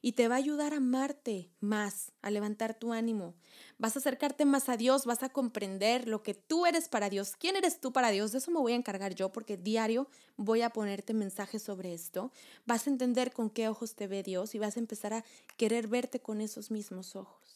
Y 0.00 0.12
te 0.12 0.28
va 0.28 0.34
a 0.34 0.38
ayudar 0.38 0.74
a 0.74 0.76
amarte 0.76 1.50
más, 1.60 2.12
a 2.20 2.30
levantar 2.30 2.78
tu 2.78 2.92
ánimo. 2.92 3.34
Vas 3.78 3.96
a 3.96 4.00
acercarte 4.00 4.44
más 4.44 4.68
a 4.68 4.76
Dios, 4.76 5.06
vas 5.06 5.22
a 5.22 5.30
comprender 5.30 6.08
lo 6.08 6.22
que 6.22 6.34
tú 6.34 6.66
eres 6.66 6.90
para 6.90 7.08
Dios. 7.08 7.36
¿Quién 7.38 7.56
eres 7.56 7.80
tú 7.80 7.90
para 7.90 8.10
Dios? 8.10 8.30
De 8.30 8.38
eso 8.38 8.50
me 8.50 8.60
voy 8.60 8.72
a 8.72 8.76
encargar 8.76 9.14
yo 9.14 9.32
porque 9.32 9.56
diario 9.56 10.06
voy 10.36 10.60
a 10.60 10.68
ponerte 10.68 11.14
mensajes 11.14 11.62
sobre 11.62 11.94
esto. 11.94 12.32
Vas 12.66 12.86
a 12.86 12.90
entender 12.90 13.32
con 13.32 13.48
qué 13.48 13.66
ojos 13.68 13.94
te 13.94 14.06
ve 14.06 14.22
Dios 14.22 14.54
y 14.54 14.58
vas 14.58 14.76
a 14.76 14.80
empezar 14.80 15.14
a 15.14 15.24
querer 15.56 15.88
verte 15.88 16.20
con 16.20 16.42
esos 16.42 16.70
mismos 16.70 17.16
ojos. 17.16 17.53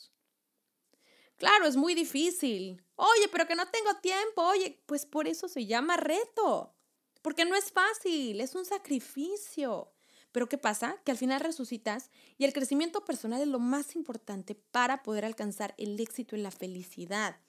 Claro, 1.38 1.66
es 1.66 1.76
muy 1.76 1.95
difícil. 1.95 2.83
Oye, 2.97 3.28
pero 3.30 3.47
que 3.47 3.54
no 3.54 3.66
tengo 3.68 3.95
tiempo. 4.02 4.42
Oye, 4.42 4.83
pues 4.87 5.07
por 5.07 5.28
eso 5.28 5.49
se 5.49 5.66
llama 5.66 5.97
reto. 5.97 6.75
Porque 7.23 7.45
no 7.45 7.54
es 7.54 7.73
fácil, 7.73 8.40
es 8.40 8.54
un 8.54 8.64
sacrificio. 8.64 9.92
Pero 10.33 10.49
¿qué 10.49 10.59
pasa? 10.59 10.97
Que 11.04 11.12
al 11.12 11.16
final 11.16 11.40
resucitas 11.40 12.11
y 12.37 12.45
el 12.45 12.52
crecimiento 12.52 13.04
personal 13.04 13.40
es 13.40 13.49
lo 13.49 13.61
más 13.61 13.97
importante 13.97 14.57
para 14.57 15.02
poder 15.02 15.25
alcanzar 15.25 15.75
el 15.78 15.99
éxito 15.99 16.37
y 16.37 16.40
la 16.40 16.51
felicidad. 16.51 17.40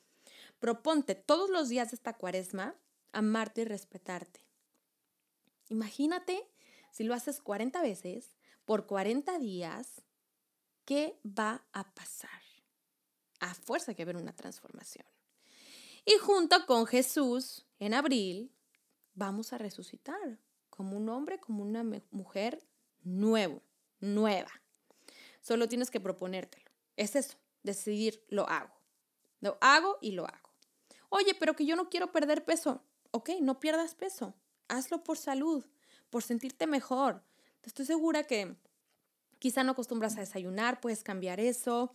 Proponte 0.60 1.16
todos 1.16 1.50
los 1.50 1.70
días 1.70 1.92
de 1.92 1.96
esta 1.96 2.14
cuaresma 2.14 2.76
amarte 3.12 3.62
y 3.62 3.66
respetarte. 3.66 4.46
Imagínate 5.70 6.48
si 6.92 7.04
lo 7.04 7.14
haces 7.14 7.42
40 7.42 7.82
veces 7.82 8.32
por 8.66 8.86
40 8.86 9.40
días, 9.40 10.04
¿qué 10.86 11.20
va 11.26 11.66
a 11.74 11.94
pasar? 11.94 12.49
A 13.40 13.54
fuerza 13.54 13.94
que 13.94 14.04
haber 14.04 14.18
una 14.18 14.36
transformación. 14.36 15.06
Y 16.06 16.18
junto 16.18 16.66
con 16.66 16.86
Jesús, 16.86 17.66
en 17.80 17.94
abril, 17.94 18.52
vamos 19.14 19.54
a 19.54 19.58
resucitar 19.58 20.40
como 20.70 20.98
un 20.98 21.10
hombre, 21.10 21.40
como 21.40 21.62
una 21.64 21.84
mujer 22.12 22.66
nuevo, 23.04 23.62
nueva. 24.00 24.52
Solo 25.42 25.68
tienes 25.68 25.92
que 25.92 26.00
proponértelo. 26.00 26.70
Es 26.96 27.16
eso, 27.16 27.38
decidir, 27.64 28.24
lo 28.30 28.48
hago. 28.48 28.74
Lo 29.42 29.58
hago 29.62 29.98
y 30.02 30.12
lo 30.12 30.26
hago. 30.26 30.50
Oye, 31.10 31.34
pero 31.34 31.56
que 31.56 31.66
yo 31.66 31.76
no 31.76 31.90
quiero 31.90 32.12
perder 32.12 32.46
peso. 32.46 32.84
Ok, 33.12 33.32
no 33.42 33.60
pierdas 33.60 33.96
peso. 33.96 34.36
Hazlo 34.68 35.04
por 35.04 35.18
salud, 35.18 35.66
por 36.10 36.24
sentirte 36.24 36.68
mejor. 36.68 37.24
Estoy 37.64 37.86
segura 37.86 38.24
que 38.24 38.56
quizá 39.40 39.64
no 39.64 39.72
acostumbras 39.72 40.18
a 40.18 40.22
desayunar, 40.22 40.80
puedes 40.82 41.04
cambiar 41.04 41.40
eso. 41.40 41.92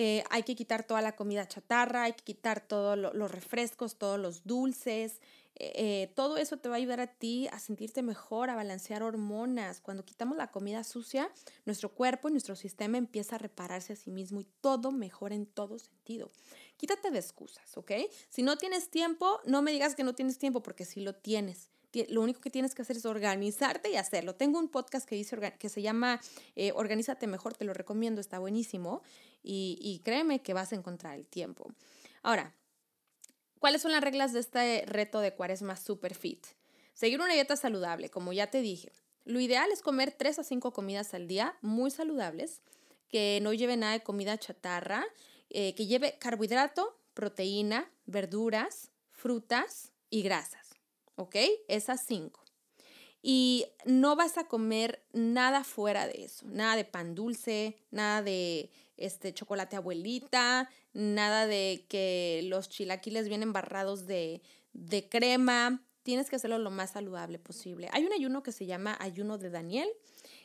Eh, 0.00 0.22
hay 0.30 0.44
que 0.44 0.54
quitar 0.54 0.86
toda 0.86 1.02
la 1.02 1.16
comida 1.16 1.48
chatarra, 1.48 2.04
hay 2.04 2.12
que 2.12 2.22
quitar 2.22 2.60
todos 2.60 2.96
los 2.96 3.30
refrescos, 3.32 3.96
todos 3.96 4.16
los 4.16 4.44
dulces. 4.44 5.20
Eh, 5.56 5.72
eh, 5.74 6.12
todo 6.14 6.36
eso 6.36 6.58
te 6.58 6.68
va 6.68 6.76
a 6.76 6.78
ayudar 6.78 7.00
a 7.00 7.08
ti 7.08 7.48
a 7.48 7.58
sentirte 7.58 8.00
mejor, 8.02 8.48
a 8.48 8.54
balancear 8.54 9.02
hormonas. 9.02 9.80
Cuando 9.80 10.04
quitamos 10.04 10.36
la 10.36 10.52
comida 10.52 10.84
sucia, 10.84 11.32
nuestro 11.64 11.88
cuerpo 11.88 12.28
y 12.28 12.30
nuestro 12.30 12.54
sistema 12.54 12.96
empieza 12.96 13.34
a 13.34 13.38
repararse 13.40 13.94
a 13.94 13.96
sí 13.96 14.12
mismo 14.12 14.40
y 14.40 14.46
todo 14.60 14.92
mejora 14.92 15.34
en 15.34 15.46
todo 15.46 15.80
sentido. 15.80 16.30
Quítate 16.76 17.10
de 17.10 17.18
excusas, 17.18 17.76
¿ok? 17.76 17.90
Si 18.28 18.44
no 18.44 18.56
tienes 18.56 18.90
tiempo, 18.90 19.40
no 19.46 19.62
me 19.62 19.72
digas 19.72 19.96
que 19.96 20.04
no 20.04 20.14
tienes 20.14 20.38
tiempo 20.38 20.62
porque 20.62 20.84
sí 20.84 21.00
lo 21.00 21.16
tienes 21.16 21.72
lo 22.08 22.22
único 22.22 22.40
que 22.40 22.50
tienes 22.50 22.74
que 22.74 22.82
hacer 22.82 22.96
es 22.96 23.06
organizarte 23.06 23.90
y 23.90 23.96
hacerlo. 23.96 24.34
Tengo 24.34 24.58
un 24.58 24.68
podcast 24.68 25.08
que, 25.08 25.24
que 25.58 25.68
se 25.68 25.82
llama 25.82 26.20
Organízate 26.74 27.26
Mejor, 27.26 27.54
te 27.54 27.64
lo 27.64 27.74
recomiendo, 27.74 28.20
está 28.20 28.38
buenísimo 28.38 29.02
y, 29.42 30.00
créeme 30.04 30.42
que 30.42 30.54
vas 30.54 30.72
a 30.72 30.76
encontrar 30.76 31.16
el 31.16 31.26
tiempo. 31.26 31.72
Ahora, 32.22 32.54
¿cuáles 33.58 33.82
son 33.82 33.92
las 33.92 34.02
reglas 34.02 34.32
de 34.32 34.40
este 34.40 34.84
reto 34.86 35.20
de 35.20 35.34
cuaresma 35.34 35.76
super 35.76 36.14
fit? 36.14 36.46
Seguir 36.94 37.20
una 37.20 37.32
dieta 37.32 37.56
saludable, 37.56 38.10
como 38.10 38.32
ya 38.32 38.48
te 38.48 38.60
dije. 38.60 38.92
Lo 39.24 39.40
ideal 39.40 39.70
es 39.70 39.82
comer 39.82 40.12
3 40.12 40.40
a 40.40 40.44
5 40.44 40.72
comidas 40.72 41.14
al 41.14 41.28
día, 41.28 41.56
muy 41.62 41.90
saludables, 41.90 42.60
que 43.08 43.38
no 43.42 43.52
lleve 43.52 43.76
nada 43.76 43.92
de 43.92 44.02
comida 44.02 44.38
chatarra, 44.38 45.06
eh, 45.50 45.74
que 45.74 45.86
lleve 45.86 46.18
carbohidrato, 46.18 46.98
proteína, 47.14 47.90
verduras, 48.06 48.90
frutas 49.12 49.92
y 50.10 50.22
grasas. 50.22 50.67
¿Ok? 51.18 51.34
Esas 51.66 52.04
5. 52.06 52.40
Y 53.20 53.66
no 53.84 54.14
vas 54.14 54.38
a 54.38 54.44
comer 54.44 55.02
nada 55.12 55.64
fuera 55.64 56.06
de 56.06 56.24
eso, 56.24 56.46
nada 56.46 56.76
de 56.76 56.84
pan 56.84 57.16
dulce, 57.16 57.76
nada 57.90 58.22
de 58.22 58.70
este 58.96 59.34
chocolate 59.34 59.74
abuelita, 59.74 60.70
nada 60.92 61.48
de 61.48 61.86
que 61.88 62.42
los 62.44 62.68
chilaquiles 62.68 63.28
vienen 63.28 63.52
barrados 63.52 64.06
de, 64.06 64.40
de 64.72 65.08
crema. 65.08 65.82
Tienes 66.04 66.30
que 66.30 66.36
hacerlo 66.36 66.58
lo 66.58 66.70
más 66.70 66.92
saludable 66.92 67.40
posible. 67.40 67.88
Hay 67.90 68.04
un 68.06 68.12
ayuno 68.12 68.44
que 68.44 68.52
se 68.52 68.66
llama 68.66 68.96
ayuno 69.00 69.38
de 69.38 69.50
Daniel. 69.50 69.88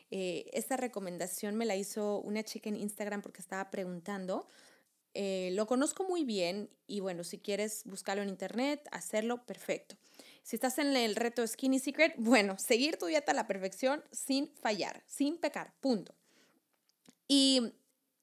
Eh, 0.10 0.50
esta 0.54 0.76
recomendación 0.76 1.56
me 1.56 1.66
la 1.66 1.76
hizo 1.76 2.20
una 2.22 2.44
chica 2.44 2.70
en 2.70 2.78
Instagram 2.78 3.22
porque 3.22 3.42
estaba 3.42 3.70
preguntando. 3.70 4.48
Eh, 5.14 5.52
lo 5.54 5.68
conozco 5.68 6.04
muy 6.04 6.24
bien 6.24 6.72
y 6.88 7.00
bueno, 7.00 7.24
si 7.24 7.38
quieres 7.38 7.84
buscarlo 7.86 8.24
en 8.24 8.30
internet, 8.30 8.88
hacerlo, 8.92 9.46
perfecto. 9.46 9.96
Si 10.44 10.58
estás 10.58 10.78
en 10.78 10.96
el 10.96 11.16
reto 11.16 11.46
Skinny 11.48 11.80
Secret, 11.80 12.16
bueno, 12.18 12.58
seguir 12.60 12.98
tu 12.98 13.06
dieta 13.06 13.32
a 13.32 13.36
la 13.36 13.48
perfección 13.48 14.04
sin 14.12 14.54
fallar, 14.56 15.04
sin 15.08 15.38
pecar, 15.38 15.74
punto. 15.80 16.14
Y 17.28 17.74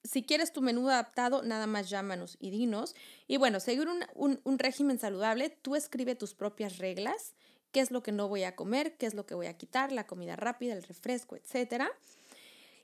si 0.05 0.23
quieres 0.23 0.53
tu 0.53 0.61
menú 0.61 0.89
adaptado, 0.89 1.43
nada 1.43 1.67
más 1.67 1.89
llámanos 1.89 2.37
y 2.39 2.51
dinos. 2.51 2.95
Y 3.27 3.39
bueno, 3.39 3.59
seguir 3.59 3.89
un, 3.89 4.59
régimen 4.59 4.99
saludable, 4.99 5.51
tú 5.51 5.77
escribe 5.77 6.15
tus 6.15 6.35
propias 6.35 6.79
reglas, 6.79 7.35
qué 7.73 7.81
es 7.81 7.91
lo 7.91 8.03
que 8.03 8.13
no 8.13 8.29
voy 8.29 8.45
a 8.45 8.55
comer, 8.55 8.97
qué 8.97 9.07
es 9.07 9.15
lo 9.15 9.27
que 9.27 9.35
voy 9.35 9.47
a 9.47 9.57
quitar, 9.57 9.93
la 9.93 10.07
comida 10.07 10.37
rápida, 10.37 10.75
el 10.75 10.83
refresco, 10.83 11.37
etc. 11.37 11.85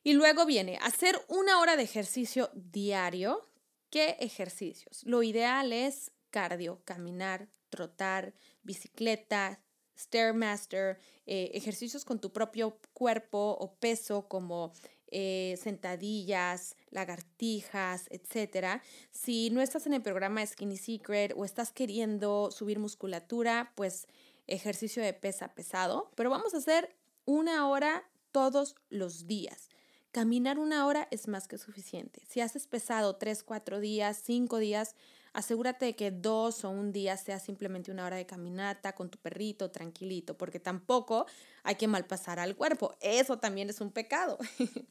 Y 0.02 0.14
luego 0.14 0.46
viene 0.46 0.78
hacer 0.82 1.20
una 1.28 1.58
hora 1.60 1.76
de 1.76 1.82
ejercicio 1.82 2.50
diario. 2.54 3.46
¿Qué 3.90 4.16
ejercicios? 4.20 5.02
Lo 5.04 5.22
ideal 5.22 5.72
es 5.72 6.10
cardio, 6.30 6.80
caminar, 6.84 7.48
trotar, 7.70 8.34
bicicleta, 8.66 9.60
Stairmaster, 9.98 10.98
eh, 11.26 11.50
ejercicios 11.54 12.04
con 12.04 12.20
tu 12.20 12.32
propio 12.32 12.78
cuerpo 12.92 13.56
o 13.58 13.74
peso 13.74 14.28
como 14.28 14.72
eh, 15.08 15.58
sentadillas, 15.62 16.76
lagartijas, 16.90 18.06
etc. 18.10 18.82
Si 19.10 19.50
no 19.50 19.62
estás 19.62 19.86
en 19.86 19.94
el 19.94 20.02
programa 20.02 20.44
Skinny 20.44 20.76
Secret 20.76 21.32
o 21.36 21.44
estás 21.44 21.72
queriendo 21.72 22.50
subir 22.50 22.78
musculatura, 22.78 23.72
pues 23.74 24.08
ejercicio 24.46 25.02
de 25.02 25.12
pesa 25.14 25.54
pesado, 25.54 26.10
pero 26.14 26.30
vamos 26.30 26.54
a 26.54 26.58
hacer 26.58 26.94
una 27.24 27.68
hora 27.68 28.04
todos 28.32 28.76
los 28.90 29.26
días. 29.26 29.70
Caminar 30.12 30.58
una 30.58 30.86
hora 30.86 31.08
es 31.10 31.28
más 31.28 31.46
que 31.46 31.58
suficiente. 31.58 32.22
Si 32.28 32.40
haces 32.40 32.66
pesado 32.66 33.16
tres, 33.16 33.42
cuatro 33.42 33.80
días, 33.80 34.20
cinco 34.24 34.58
días, 34.58 34.94
asegúrate 35.36 35.84
de 35.84 35.94
que 35.94 36.10
dos 36.10 36.64
o 36.64 36.70
un 36.70 36.92
día 36.92 37.14
sea 37.18 37.38
simplemente 37.38 37.90
una 37.90 38.06
hora 38.06 38.16
de 38.16 38.24
caminata 38.24 38.94
con 38.94 39.10
tu 39.10 39.18
perrito 39.18 39.70
tranquilito, 39.70 40.34
porque 40.38 40.58
tampoco 40.58 41.26
hay 41.62 41.74
que 41.74 41.86
malpasar 41.86 42.38
al 42.38 42.56
cuerpo. 42.56 42.96
Eso 43.00 43.38
también 43.38 43.68
es 43.68 43.82
un 43.82 43.90
pecado. 43.90 44.38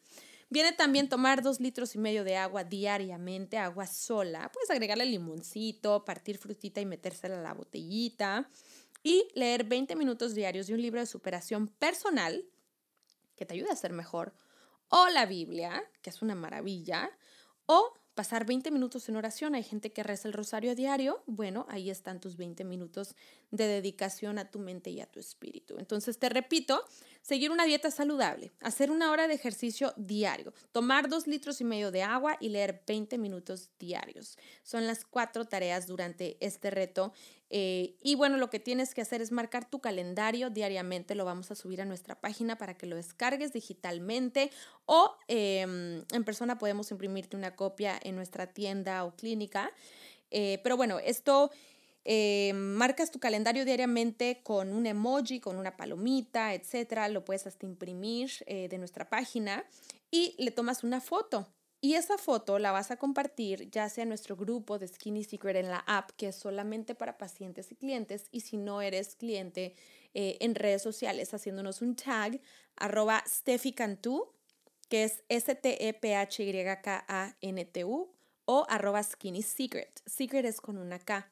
Viene 0.52 0.72
también 0.72 1.10
tomar 1.10 1.42
dos 1.42 1.60
litros 1.60 1.96
y 1.96 1.98
medio 1.98 2.24
de 2.24 2.38
agua 2.38 2.64
diariamente, 2.64 3.58
agua 3.58 3.88
sola. 3.88 4.52
Puedes 4.54 4.70
agregarle 4.70 5.08
limoncito, 5.08 6.06
partir 6.06 6.38
frutita 6.38 6.80
y 6.80 6.86
metérsela 6.86 7.40
a 7.40 7.42
la 7.42 7.56
botellita. 7.56 8.48
Y 9.02 9.28
leer 9.34 9.64
20 9.64 9.96
minutos 9.96 10.36
diarios 10.36 10.68
de 10.68 10.76
un 10.76 10.82
libro 10.84 11.00
de 11.00 11.08
superación 11.08 11.68
personal 11.68 12.46
que 13.36 13.48
te 13.48 13.56
ayude 13.56 13.72
a 13.72 13.76
ser 13.76 13.94
mejor. 13.94 14.36
O 14.90 15.08
la 15.08 15.26
Biblia, 15.26 15.84
que 16.04 16.12
es 16.12 16.22
una 16.22 16.36
maravilla. 16.36 17.10
O 17.66 17.96
pasar 18.16 18.46
20 18.46 18.72
minutos 18.72 19.08
en 19.10 19.18
oración. 19.18 19.54
Hay 19.56 19.64
gente 19.64 19.92
que 19.92 20.02
reza 20.02 20.28
el 20.28 20.34
rosario 20.34 20.72
a 20.72 20.76
diario. 20.76 21.22
Bueno, 21.28 21.66
ahí 21.70 21.90
están 21.90 22.22
tus 22.22 22.38
20 22.38 22.64
minutos 22.64 23.16
de 23.52 23.68
dedicación 23.68 24.40
a 24.40 24.50
tu 24.50 24.58
mente 24.60 24.90
y 24.90 25.02
a 25.02 25.06
tu 25.06 25.20
espíritu. 25.20 25.76
Entonces, 25.78 26.18
te 26.18 26.30
repito, 26.30 26.84
seguir 27.22 27.52
una 27.52 27.66
dieta 27.66 27.92
saludable, 27.92 28.52
hacer 28.62 28.90
una 28.90 29.12
hora 29.12 29.28
de 29.28 29.34
ejercicio 29.34 29.94
diario, 29.98 30.54
tomar 30.72 31.10
dos 31.10 31.28
litros 31.28 31.60
y 31.60 31.66
medio 31.66 31.92
de 31.92 32.04
agua 32.04 32.38
y 32.40 32.50
leer 32.50 32.84
20 32.88 33.18
minutos 33.18 33.70
diarios. 33.78 34.38
Son 34.64 34.88
las 34.88 35.06
cuatro 35.06 35.46
tareas 35.46 35.86
durante 35.86 36.38
este 36.40 36.72
reto 36.72 37.14
eh, 37.50 37.96
y 38.02 38.16
bueno, 38.16 38.38
lo 38.38 38.50
que 38.50 38.60
tienes 38.60 38.94
que 38.94 39.02
hacer 39.02 39.22
es 39.22 39.32
marcar 39.32 39.70
tu 39.70 39.80
calendario 39.80 40.50
diariamente, 40.50 41.16
lo 41.16 41.26
vamos 41.26 41.52
a 41.52 41.56
subir 41.56 41.82
a 41.82 41.86
nuestra 41.86 42.20
página 42.20 42.58
para 42.58 42.76
que 42.76 42.88
lo 42.88 42.96
descargues 42.96 43.54
digitalmente 43.54 44.52
o 44.86 45.16
em, 45.28 46.04
en 46.12 46.24
persona 46.24 46.58
podemos 46.58 46.90
imprimirte 46.92 47.38
una 47.38 47.56
copia 47.56 48.00
en 48.02 48.16
nuestra 48.16 48.48
tienda 48.48 49.04
o 49.06 49.16
clínica. 49.16 49.72
Eh, 50.32 50.60
pero 50.64 50.78
bueno, 50.78 51.00
esto... 51.00 51.52
Eh, 52.08 52.54
marcas 52.54 53.10
tu 53.10 53.20
calendario 53.20 53.66
diariamente 53.66 54.42
con 54.44 54.74
un 54.74 54.86
emoji, 54.86 55.40
con 55.40 55.58
una 55.58 55.76
palomita, 55.76 56.54
etcétera. 56.54 57.10
Lo 57.10 57.26
puedes 57.26 57.48
hasta 57.48 57.66
imprimir 57.66 58.30
de 58.46 58.78
nuestra 58.78 59.10
página 59.10 59.66
y 60.12 60.36
le 60.38 60.52
tomas 60.52 60.84
una 60.84 61.02
foto. 61.02 61.48
Y 61.86 61.94
esa 61.94 62.18
foto 62.18 62.58
la 62.58 62.72
vas 62.72 62.90
a 62.90 62.98
compartir 62.98 63.70
ya 63.70 63.88
sea 63.90 64.02
en 64.02 64.10
nuestro 64.10 64.36
grupo 64.36 64.80
de 64.80 64.88
Skinny 64.88 65.24
Secret 65.24 65.56
en 65.58 65.70
la 65.70 65.84
app, 65.86 66.10
que 66.18 66.30
es 66.30 66.36
solamente 66.36 66.96
para 66.96 67.20
pacientes 67.20 67.72
y 67.72 67.76
clientes, 67.76 68.28
y 68.32 68.40
si 68.40 68.58
no 68.58 68.82
eres 68.82 69.16
cliente 69.16 69.76
eh, 70.16 70.38
en 70.40 70.56
redes 70.56 70.82
sociales, 70.82 71.32
haciéndonos 71.36 71.84
un 71.84 71.96
tag, 71.96 72.42
arroba 72.76 73.24
Cantú, 73.76 74.34
que 74.90 75.04
es 75.04 75.24
S-T-E-P-H-Y-K-A-N-T-U, 75.30 75.86
o 78.46 78.66
arroba 78.68 79.04
Skinny 79.04 79.44
Secret. 79.44 80.02
Secret 80.08 80.46
es 80.46 80.60
con 80.62 80.80
una 80.80 80.98
K. 80.98 81.30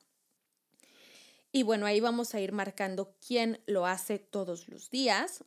Y 1.51 1.63
bueno, 1.63 1.87
ahí 1.87 1.99
vamos 1.99 2.35
a 2.35 2.39
ir 2.39 2.51
marcando 2.51 3.15
quién 3.27 3.59
lo 3.65 3.87
hace 3.87 4.19
todos 4.19 4.67
los 4.67 4.91
días. 4.91 5.43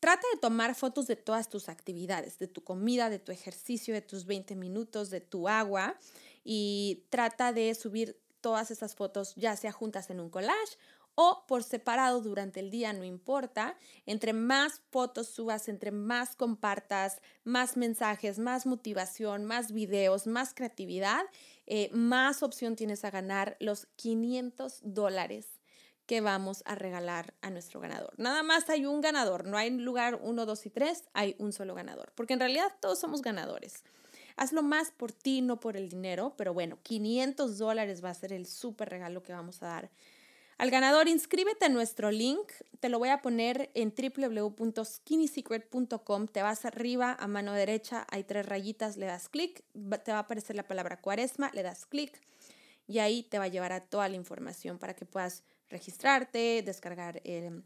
Trata 0.00 0.26
de 0.34 0.40
tomar 0.40 0.74
fotos 0.74 1.06
de 1.06 1.16
todas 1.16 1.48
tus 1.48 1.68
actividades, 1.68 2.38
de 2.38 2.48
tu 2.48 2.62
comida, 2.62 3.08
de 3.08 3.18
tu 3.18 3.32
ejercicio, 3.32 3.94
de 3.94 4.02
tus 4.02 4.26
20 4.26 4.54
minutos, 4.54 5.10
de 5.10 5.20
tu 5.20 5.48
agua 5.48 5.96
y 6.44 7.04
trata 7.08 7.52
de 7.52 7.74
subir 7.74 8.20
todas 8.40 8.70
esas 8.70 8.94
fotos 8.94 9.34
ya 9.36 9.56
sea 9.56 9.72
juntas 9.72 10.10
en 10.10 10.20
un 10.20 10.30
collage 10.30 10.76
o 11.16 11.44
por 11.48 11.64
separado 11.64 12.20
durante 12.20 12.60
el 12.60 12.70
día, 12.70 12.92
no 12.92 13.02
importa. 13.02 13.76
Entre 14.04 14.34
más 14.34 14.82
fotos 14.90 15.28
subas, 15.28 15.68
entre 15.68 15.90
más 15.90 16.36
compartas, 16.36 17.22
más 17.42 17.78
mensajes, 17.78 18.38
más 18.38 18.66
motivación, 18.66 19.46
más 19.46 19.72
videos, 19.72 20.26
más 20.26 20.52
creatividad, 20.52 21.24
eh, 21.66 21.90
más 21.92 22.42
opción 22.42 22.76
tienes 22.76 23.04
a 23.04 23.10
ganar 23.10 23.56
los 23.60 23.86
500 23.96 24.80
dólares 24.82 25.55
que 26.06 26.20
vamos 26.20 26.62
a 26.66 26.74
regalar 26.74 27.34
a 27.42 27.50
nuestro 27.50 27.80
ganador. 27.80 28.14
Nada 28.16 28.42
más 28.42 28.68
hay 28.70 28.86
un 28.86 29.00
ganador, 29.00 29.46
no 29.46 29.56
hay 29.56 29.70
lugar 29.70 30.18
1, 30.22 30.46
2 30.46 30.66
y 30.66 30.70
3, 30.70 31.04
hay 31.12 31.36
un 31.38 31.52
solo 31.52 31.74
ganador, 31.74 32.12
porque 32.14 32.34
en 32.34 32.40
realidad 32.40 32.72
todos 32.80 32.98
somos 32.98 33.22
ganadores. 33.22 33.84
Hazlo 34.36 34.62
más 34.62 34.90
por 34.90 35.12
ti, 35.12 35.40
no 35.40 35.60
por 35.60 35.76
el 35.76 35.88
dinero, 35.88 36.34
pero 36.36 36.54
bueno, 36.54 36.78
500 36.82 37.58
dólares 37.58 38.04
va 38.04 38.10
a 38.10 38.14
ser 38.14 38.32
el 38.32 38.46
súper 38.46 38.90
regalo 38.90 39.22
que 39.22 39.32
vamos 39.32 39.62
a 39.62 39.66
dar 39.66 39.90
al 40.58 40.70
ganador. 40.70 41.08
Inscríbete 41.08 41.64
a 41.64 41.68
nuestro 41.68 42.10
link, 42.10 42.52
te 42.80 42.88
lo 42.88 42.98
voy 42.98 43.08
a 43.08 43.22
poner 43.22 43.70
en 43.74 43.94
www.skinnysecret.com, 43.94 46.28
te 46.28 46.42
vas 46.42 46.64
arriba 46.64 47.16
a 47.18 47.26
mano 47.26 47.52
derecha, 47.52 48.06
hay 48.10 48.24
tres 48.24 48.46
rayitas, 48.46 48.96
le 48.96 49.06
das 49.06 49.28
clic, 49.28 49.64
te 50.04 50.12
va 50.12 50.18
a 50.18 50.20
aparecer 50.20 50.56
la 50.56 50.62
palabra 50.64 51.00
cuaresma, 51.00 51.50
le 51.52 51.62
das 51.62 51.86
clic 51.86 52.20
y 52.86 53.00
ahí 53.00 53.22
te 53.22 53.38
va 53.38 53.44
a 53.44 53.48
llevar 53.48 53.72
a 53.72 53.80
toda 53.80 54.08
la 54.08 54.16
información 54.16 54.78
para 54.78 54.94
que 54.94 55.04
puedas 55.04 55.42
registrarte, 55.68 56.62
descargar 56.62 57.20
el, 57.24 57.62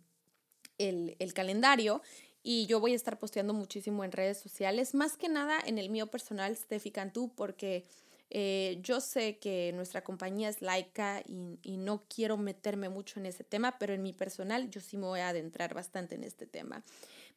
el, 0.79 1.35
calendario 1.35 2.03
y 2.43 2.67
yo 2.67 2.81
voy 2.81 2.93
a 2.93 2.97
estar 2.97 3.19
posteando 3.19 3.53
muchísimo 3.53 4.05
en 4.05 4.13
redes 4.13 4.39
sociales, 4.39 4.95
más 4.95 5.17
que 5.17 5.29
nada 5.29 5.59
en 5.65 5.79
el 5.79 5.91
mío 5.91 6.07
personal, 6.07 6.57
Steffi 6.57 6.91
Cantú, 6.91 7.33
porque 7.35 7.85
eh, 8.31 8.79
yo 8.83 9.01
sé 9.01 9.39
que 9.39 9.73
nuestra 9.75 10.03
compañía 10.03 10.49
es 10.49 10.63
laica 10.63 11.23
y, 11.27 11.59
y, 11.63 11.77
no 11.77 12.05
quiero 12.09 12.37
meterme 12.37 12.89
mucho 12.89 13.19
en 13.19 13.27
ese 13.27 13.43
tema, 13.43 13.77
pero 13.79 13.93
en 13.93 14.03
mi 14.03 14.13
personal 14.13 14.71
yo 14.71 14.81
sí 14.81 14.97
me 14.97 15.07
voy 15.07 15.21
a 15.21 15.31
adentrar 15.31 15.75
bastante 15.75 16.15
en 16.15 16.23
este 16.23 16.47
tema. 16.47 16.85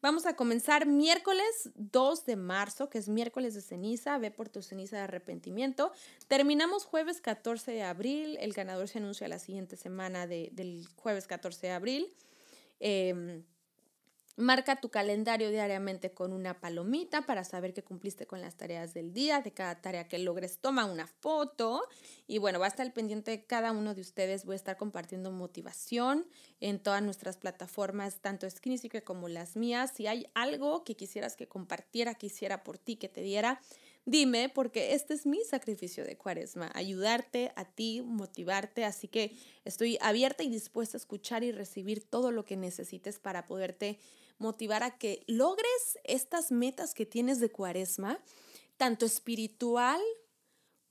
Vamos 0.03 0.25
a 0.25 0.35
comenzar 0.35 0.85
miércoles 0.85 1.69
2 1.75 2.25
de 2.25 2.35
marzo, 2.35 2.89
que 2.89 2.97
es 2.97 3.07
miércoles 3.07 3.53
de 3.53 3.61
ceniza, 3.61 4.17
ve 4.17 4.31
por 4.31 4.49
tu 4.49 4.61
ceniza 4.61 4.97
de 4.97 5.03
arrepentimiento. 5.03 5.93
Terminamos 6.27 6.83
jueves 6.83 7.21
14 7.21 7.71
de 7.71 7.83
abril, 7.83 8.37
el 8.41 8.51
ganador 8.51 8.89
se 8.89 8.97
anuncia 8.97 9.29
la 9.29 9.39
siguiente 9.39 9.77
semana 9.77 10.27
del 10.27 10.85
jueves 10.97 11.25
14 11.25 11.67
de 11.67 11.71
abril. 11.71 12.13
Em, 12.81 13.45
Marca 14.35 14.77
tu 14.77 14.89
calendario 14.89 15.51
diariamente 15.51 16.11
con 16.11 16.33
una 16.33 16.59
palomita 16.59 17.21
para 17.21 17.43
saber 17.43 17.71
que 17.71 17.83
cumpliste 17.83 18.25
con 18.25 18.41
las 18.41 18.55
tareas 18.55 18.95
del 18.95 19.13
día. 19.13 19.41
De 19.41 19.51
cada 19.51 19.79
tarea 19.79 20.07
que 20.07 20.17
logres, 20.17 20.57
toma 20.57 20.85
una 20.85 21.05
foto. 21.05 21.87
Y 22.25 22.39
bueno, 22.39 22.59
va 22.59 22.65
a 22.65 22.69
estar 22.69 22.91
pendiente 22.93 23.29
de 23.29 23.45
cada 23.45 23.71
uno 23.71 23.93
de 23.93 24.01
ustedes. 24.01 24.43
Voy 24.45 24.53
a 24.53 24.55
estar 24.55 24.75
compartiendo 24.75 25.31
motivación 25.31 26.25
en 26.61 26.79
todas 26.79 27.03
nuestras 27.03 27.37
plataformas, 27.37 28.21
tanto 28.21 28.49
Skinny 28.49 28.79
como 29.03 29.27
las 29.29 29.55
mías. 29.55 29.91
Si 29.93 30.07
hay 30.07 30.25
algo 30.33 30.83
que 30.83 30.95
quisieras 30.95 31.35
que 31.35 31.47
compartiera, 31.47 32.15
que 32.15 32.25
hiciera 32.25 32.63
por 32.63 32.79
ti, 32.79 32.95
que 32.95 33.09
te 33.09 33.21
diera, 33.21 33.61
dime, 34.05 34.49
porque 34.49 34.93
este 34.93 35.13
es 35.13 35.25
mi 35.25 35.43
sacrificio 35.43 36.03
de 36.05 36.17
cuaresma, 36.17 36.71
ayudarte 36.73 37.51
a 37.55 37.65
ti, 37.65 38.01
motivarte, 38.01 38.85
así 38.85 39.07
que 39.07 39.35
estoy 39.65 39.97
abierta 40.01 40.43
y 40.43 40.49
dispuesta 40.49 40.97
a 40.97 40.99
escuchar 40.99 41.43
y 41.43 41.51
recibir 41.51 42.03
todo 42.03 42.31
lo 42.31 42.45
que 42.45 42.57
necesites 42.57 43.19
para 43.19 43.47
poderte 43.47 43.99
motivar 44.37 44.83
a 44.83 44.97
que 44.97 45.23
logres 45.27 45.97
estas 46.03 46.51
metas 46.51 46.93
que 46.93 47.05
tienes 47.05 47.39
de 47.39 47.51
cuaresma, 47.51 48.19
tanto 48.77 49.05
espiritual 49.05 50.01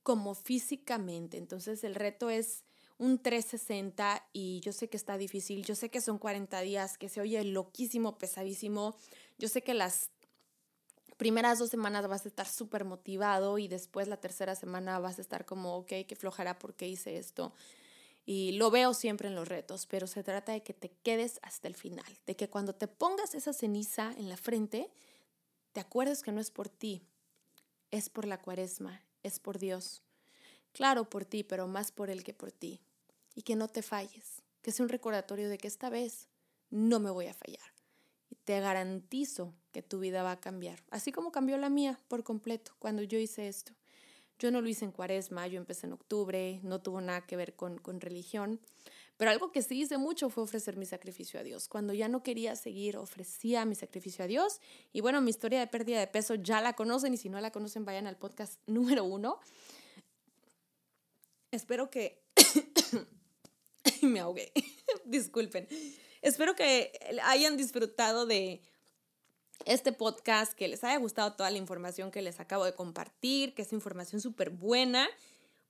como 0.03 0.35
físicamente. 0.35 1.37
Entonces 1.37 1.85
el 1.85 1.95
reto 1.95 2.31
es 2.31 2.65
un 2.99 3.19
360 3.19 4.29
y 4.33 4.61
yo 4.61 4.73
sé 4.73 4.89
que 4.89 4.97
está 4.97 5.19
difícil, 5.19 5.65
yo 5.65 5.75
sé 5.75 5.91
que 5.91 6.01
son 6.01 6.19
40 6.19 6.61
días, 6.61 6.99
que 6.99 7.09
se 7.09 7.21
oye 7.21 7.43
loquísimo, 7.45 8.17
pesadísimo, 8.17 8.97
yo 9.39 9.49
sé 9.49 9.63
que 9.63 9.75
las 9.75 10.11
primeras 11.23 11.61
dos 11.61 11.71
semanas 11.71 12.09
vas 12.09 12.25
a 12.25 12.29
estar 12.29 12.49
súper 12.49 12.85
motivado 12.85 13.57
y 13.57 13.69
después 13.69 14.09
la 14.09 14.17
tercera 14.17 14.57
semana 14.57 14.99
vas 14.99 15.19
a 15.19 15.21
estar 15.21 15.45
como, 15.45 15.77
ok, 15.77 15.87
que 16.09 16.17
flojará 16.17 16.59
porque 16.59 16.89
hice 16.89 17.17
esto. 17.17 17.53
Y 18.27 18.53
lo 18.59 18.73
veo 18.73 18.93
siempre 18.93 19.29
en 19.29 19.37
los 19.37 19.47
retos, 19.47 19.87
pero 19.87 20.09
se 20.09 20.25
trata 20.25 20.51
de 20.51 20.65
que 20.65 20.75
te 20.75 20.91
quedes 21.05 21.39
hasta 21.43 21.69
el 21.69 21.77
final, 21.77 22.13
de 22.27 22.35
que 22.35 22.51
cuando 22.51 22.75
te 22.75 22.89
pongas 22.89 23.37
esa 23.37 23.53
ceniza 23.53 24.13
en 24.19 24.29
la 24.29 24.37
frente, 24.37 24.91
te 25.71 25.79
acuerdes 25.79 26.25
que 26.25 26.33
no 26.33 26.41
es 26.41 26.51
por 26.51 26.69
ti, 26.69 27.07
es 27.93 28.09
por 28.09 28.27
la 28.27 28.43
cuaresma, 28.43 29.01
es 29.23 29.39
por 29.39 29.61
Dios. 29.61 30.03
Claro, 30.73 31.09
por 31.09 31.25
ti, 31.25 31.45
pero 31.45 31.69
más 31.69 31.93
por 31.93 32.11
Él 32.11 32.25
que 32.25 32.35
por 32.35 32.51
ti. 32.51 32.81
Y 33.37 33.43
que 33.43 33.55
no 33.55 33.69
te 33.69 33.83
falles, 33.83 34.43
que 34.61 34.73
sea 34.73 34.83
un 34.83 34.89
recordatorio 34.89 35.49
de 35.49 35.59
que 35.59 35.69
esta 35.69 35.89
vez 35.89 36.27
no 36.69 36.99
me 36.99 37.13
voy 37.13 37.29
a 37.29 37.35
fallar. 37.35 37.73
Te 38.45 38.61
garantizo 38.61 39.55
que 39.73 39.83
tu 39.83 40.01
vida 40.01 40.23
va 40.23 40.33
a 40.33 40.41
cambiar, 40.41 40.83
así 40.91 41.13
como 41.13 41.33
cambió 41.33 41.57
la 41.57 41.71
mía 41.71 41.99
por 42.09 42.25
completo 42.25 42.73
cuando 42.79 43.03
yo 43.03 43.19
hice 43.19 43.49
esto. 43.49 43.73
Yo 44.39 44.51
no 44.51 44.61
lo 44.61 44.69
hice 44.69 44.85
en 44.85 44.91
cuaresma, 44.91 45.47
yo 45.47 45.59
empecé 45.59 45.87
en 45.87 45.93
octubre, 45.93 46.59
no 46.65 46.81
tuvo 46.83 47.01
nada 47.01 47.25
que 47.27 47.37
ver 47.37 47.55
con, 47.55 47.79
religión, 48.01 48.61
Pero 49.17 49.31
algo 49.31 49.53
que 49.53 49.63
sí 49.63 49.81
hice 49.81 49.99
mucho 49.99 50.31
fue 50.31 50.43
ofrecer 50.43 50.77
mi 50.77 50.85
sacrificio 50.85 51.39
a 51.39 51.45
Dios. 51.45 51.69
Cuando 51.69 51.95
ya 51.95 52.09
no 52.09 52.25
quería 52.25 52.57
seguir, 52.57 52.97
ofrecía 52.97 53.65
mi 53.65 53.77
sacrificio 53.77 54.25
a 54.25 54.27
Dios. 54.27 54.61
Y 54.93 55.01
bueno, 55.01 55.21
mi 55.21 55.31
historia 55.31 55.61
de 55.61 55.69
pérdida 55.69 56.01
de 56.01 56.09
peso 56.09 56.35
ya 56.35 56.61
la 56.61 56.73
conocen 56.73 57.15
y 57.15 57.19
si 57.19 57.29
no 57.29 57.41
la 57.41 57.53
conocen, 57.53 57.85
vayan 57.85 58.09
al 58.09 58.17
podcast 58.17 58.61
número 58.67 59.05
uno. 59.05 59.39
Espero 61.53 61.89
que... 61.89 62.25
me 64.03 64.19
ahogué. 64.19 64.53
Disculpen. 65.05 65.69
Espero 66.23 66.55
que 66.55 66.93
hayan 67.25 67.57
disfrutado 67.57 68.27
de 68.27 68.63
este 69.65 69.93
podcast, 69.93 70.53
que 70.53 70.69
les 70.69 70.85
haya 70.85 70.97
gustado 70.99 71.35
toda 71.35 71.51
la 71.51 71.59
información 71.59 72.13
que 72.13 72.23
les 72.23 72.39
acabo 72.39 72.65
de 72.65 72.75
compartir, 72.75 73.55
que 73.55 73.63
es 73.63 73.73
información 73.73 74.21
súper 74.21 74.51
buena. 74.51 75.09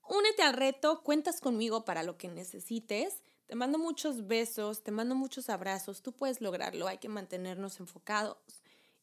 Únete 0.07 0.43
al 0.43 0.53
reto, 0.53 1.01
cuentas 1.01 1.41
conmigo 1.41 1.85
para 1.85 2.03
lo 2.03 2.17
que 2.17 2.27
necesites. 2.27 3.23
Te 3.47 3.55
mando 3.55 3.79
muchos 3.79 4.27
besos, 4.27 4.83
te 4.83 4.91
mando 4.91 5.15
muchos 5.15 5.49
abrazos, 5.49 6.03
tú 6.03 6.11
puedes 6.11 6.39
lograrlo, 6.39 6.87
hay 6.87 6.99
que 6.99 7.09
mantenernos 7.09 7.79
enfocados 7.79 8.37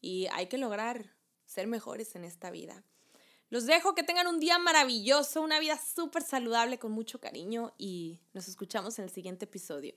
y 0.01 0.29
hay 0.33 0.47
que 0.47 0.57
lograr 0.57 1.15
ser 1.47 1.67
mejores 1.67 2.15
en 2.15 2.25
esta 2.25 2.51
vida. 2.53 2.85
Los 3.49 3.67
dejo, 3.67 3.97
que 3.97 4.05
tengan 4.05 4.29
un 4.29 4.39
día 4.39 4.59
maravilloso, 4.59 5.43
una 5.43 5.59
vida 5.59 5.77
súper 5.79 6.23
saludable 6.23 6.79
con 6.79 6.93
mucho 6.93 7.19
cariño 7.19 7.75
y 7.77 8.21
nos 8.35 8.47
escuchamos 8.47 9.01
en 9.01 9.07
el 9.07 9.11
siguiente 9.11 9.47
episodio. 9.47 9.97